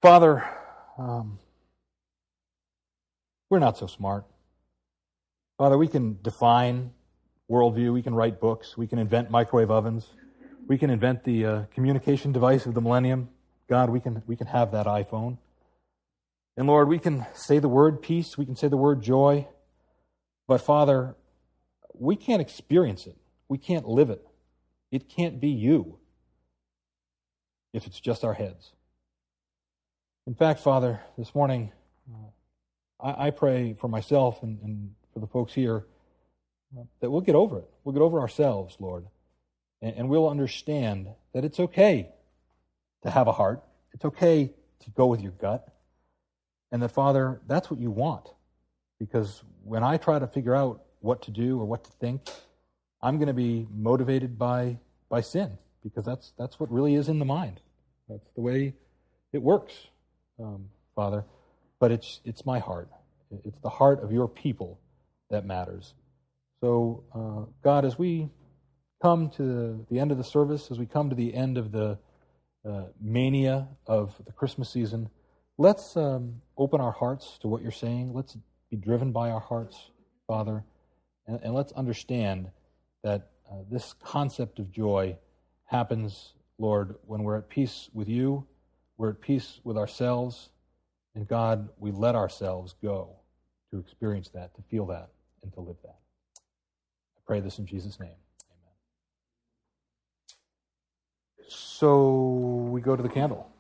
Father, 0.03 0.45
um, 0.99 1.39
we're 3.51 3.59
not 3.59 3.79
so 3.79 3.87
smart. 3.87 4.27
Father, 5.57 5.79
we 5.79 5.89
can 5.89 6.19
define 6.23 6.93
worldview, 7.51 7.93
we 7.93 8.03
can 8.03 8.15
write 8.15 8.41
books, 8.41 8.77
we 8.77 8.87
can 8.87 8.99
invent 8.99 9.31
microwave 9.31 9.71
ovens, 9.71 10.07
we 10.69 10.77
can 10.77 10.91
invent 10.91 11.25
the 11.25 11.47
uh, 11.47 11.63
communication 11.73 12.31
device 12.31 12.67
of 12.67 12.75
the 12.75 12.81
millennium. 12.81 13.31
God, 13.69 13.91
we 13.91 14.01
can, 14.01 14.23
we 14.27 14.37
can 14.37 14.47
have 14.47 14.71
that 14.73 14.87
iPhone. 14.87 15.39
And 16.57 16.67
Lord, 16.67 16.89
we 16.89 16.99
can 16.99 17.27
say 17.35 17.59
the 17.59 17.69
word 17.69 18.03
peace, 18.03 18.37
we 18.37 18.45
can 18.45 18.55
say 18.55 18.69
the 18.69 18.77
word 18.77 19.03
joy, 19.03 19.49
but 20.49 20.63
Father, 20.63 21.15
we 21.93 22.17
can't 22.17 22.43
experience 22.43 23.07
it. 23.07 23.17
We 23.49 23.59
can't 23.59 23.87
live 23.87 24.11
it. 24.11 24.27
It 24.91 25.09
can't 25.09 25.39
be 25.41 25.51
you 25.51 25.99
if 27.73 27.87
it's 27.87 28.01
just 28.01 28.25
our 28.25 28.35
heads. 28.35 28.73
In 30.27 30.35
fact, 30.35 30.61
Father, 30.61 31.01
this 31.17 31.35
morning, 31.35 31.71
uh, 32.11 33.07
I, 33.07 33.27
I, 33.27 33.31
pray 33.31 33.75
for 33.79 33.89
myself 33.89 34.43
and, 34.43 34.59
and, 34.63 34.95
for 35.13 35.21
the 35.21 35.27
folks 35.27 35.53
here 35.53 35.87
uh, 36.77 36.83
that 37.01 37.11
we'll 37.11 37.21
get 37.21 37.35
over 37.35 37.59
it. 37.59 37.71
We'll 37.85 37.93
get 37.93 38.03
over 38.03 38.21
ourselves, 38.21 38.77
Lord, 38.81 39.07
and, 39.81 39.95
and 39.97 40.09
we'll 40.09 40.29
understand 40.29 41.09
that 41.35 41.45
it's 41.45 41.61
okay 41.61 42.11
to 43.03 43.11
have 43.11 43.27
a 43.27 43.33
heart. 43.33 43.63
It's 43.93 44.05
okay 44.05 44.53
to 44.81 44.91
go 44.91 45.07
with 45.07 45.21
your 45.21 45.33
gut. 45.33 45.67
And 46.71 46.83
that, 46.83 46.91
Father, 46.91 47.41
that's 47.47 47.71
what 47.71 47.81
you 47.81 47.91
want. 47.91 48.29
Because 48.99 49.43
when 49.65 49.83
I 49.85 49.97
try 49.97 50.19
to 50.19 50.27
figure 50.27 50.55
out 50.55 50.83
what 51.01 51.23
to 51.23 51.31
do 51.31 51.61
or 51.61 51.65
what 51.65 51.85
to 51.85 51.91
think, 51.93 52.29
I'm 53.03 53.19
going 53.19 53.29
to 53.29 53.35
be 53.35 53.67
motivated 53.73 54.39
by, 54.39 54.79
by 55.09 55.21
sin 55.21 55.59
because 55.83 56.05
that's, 56.05 56.33
that's 56.39 56.59
what 56.59 56.71
really 56.71 56.95
is 56.95 57.09
in 57.09 57.19
the 57.19 57.25
mind. 57.25 57.61
That's 58.09 58.29
the 58.35 58.41
way 58.41 58.75
it 59.33 59.43
works, 59.43 59.75
um, 60.41 60.71
Father. 60.97 61.25
But 61.79 61.93
it's, 61.93 62.21
it's 62.25 62.45
my 62.45 62.59
heart. 62.59 62.89
It's 63.45 63.61
the 63.61 63.69
heart 63.69 64.03
of 64.03 64.11
your 64.11 64.27
people 64.27 64.81
that 65.31 65.45
matters. 65.45 65.95
So, 66.61 67.05
uh, 67.15 67.51
God, 67.63 67.85
as 67.85 67.99
we 67.99 68.31
come 69.01 69.31
to 69.37 69.87
the 69.91 70.01
end 70.01 70.11
of 70.11 70.19
the 70.19 70.25
service, 70.25 70.71
as 70.71 70.79
we 70.79 70.87
come 70.87 71.11
to 71.11 71.15
the 71.15 71.35
end 71.35 71.57
of 71.57 71.71
the 71.71 71.99
uh, 72.69 72.85
mania 73.01 73.69
of 73.87 74.15
the 74.27 74.33
Christmas 74.33 74.71
season, 74.71 75.09
let's 75.57 75.97
um, 75.97 76.41
open 76.57 76.81
our 76.81 76.93
hearts 76.93 77.39
to 77.43 77.49
what 77.49 77.63
you're 77.63 77.71
saying. 77.71 78.13
Let's 78.13 78.37
be 78.71 78.77
driven 78.77 79.13
by 79.13 79.31
our 79.31 79.41
hearts, 79.41 79.91
Father, 80.27 80.65
and, 81.27 81.41
and 81.43 81.55
let's 81.55 81.73
understand 81.73 82.51
that 83.05 83.31
uh, 83.51 83.57
this 83.71 83.95
concept 84.03 84.59
of 84.59 84.73
joy 84.73 85.17
happens, 85.67 86.35
Lord, 86.59 86.97
when 87.07 87.23
we're 87.23 87.37
at 87.37 87.49
peace 87.49 87.89
with 87.93 88.09
you, 88.09 88.47
we're 88.97 89.11
at 89.11 89.21
peace 89.21 89.61
with 89.65 89.77
ourselves, 89.77 90.51
and 91.15 91.29
God, 91.29 91.69
we 91.79 91.91
let 91.91 92.15
ourselves 92.15 92.75
go 92.83 93.11
to 93.71 93.79
experience 93.79 94.29
that, 94.31 94.55
to 94.57 94.63
feel 94.63 94.87
that, 94.87 95.11
and 95.43 95.53
to 95.53 95.61
live 95.61 95.77
that. 95.83 95.99
I 96.37 97.21
pray 97.27 97.41
this 97.41 97.59
in 97.59 97.67
Jesus' 97.67 98.01
name. 98.01 98.11
Amen. 98.51 98.73
So 101.49 102.69
we 102.71 102.81
go 102.81 102.97
to 102.97 103.03
the 103.03 103.09
candle. 103.09 103.51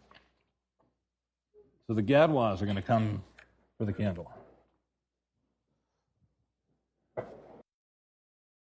So 1.86 1.94
the 1.94 2.02
Gadwas 2.02 2.60
are 2.60 2.64
going 2.64 2.76
to 2.76 2.82
come 2.82 3.22
for 3.78 3.84
the 3.84 3.92
candle. 3.92 4.30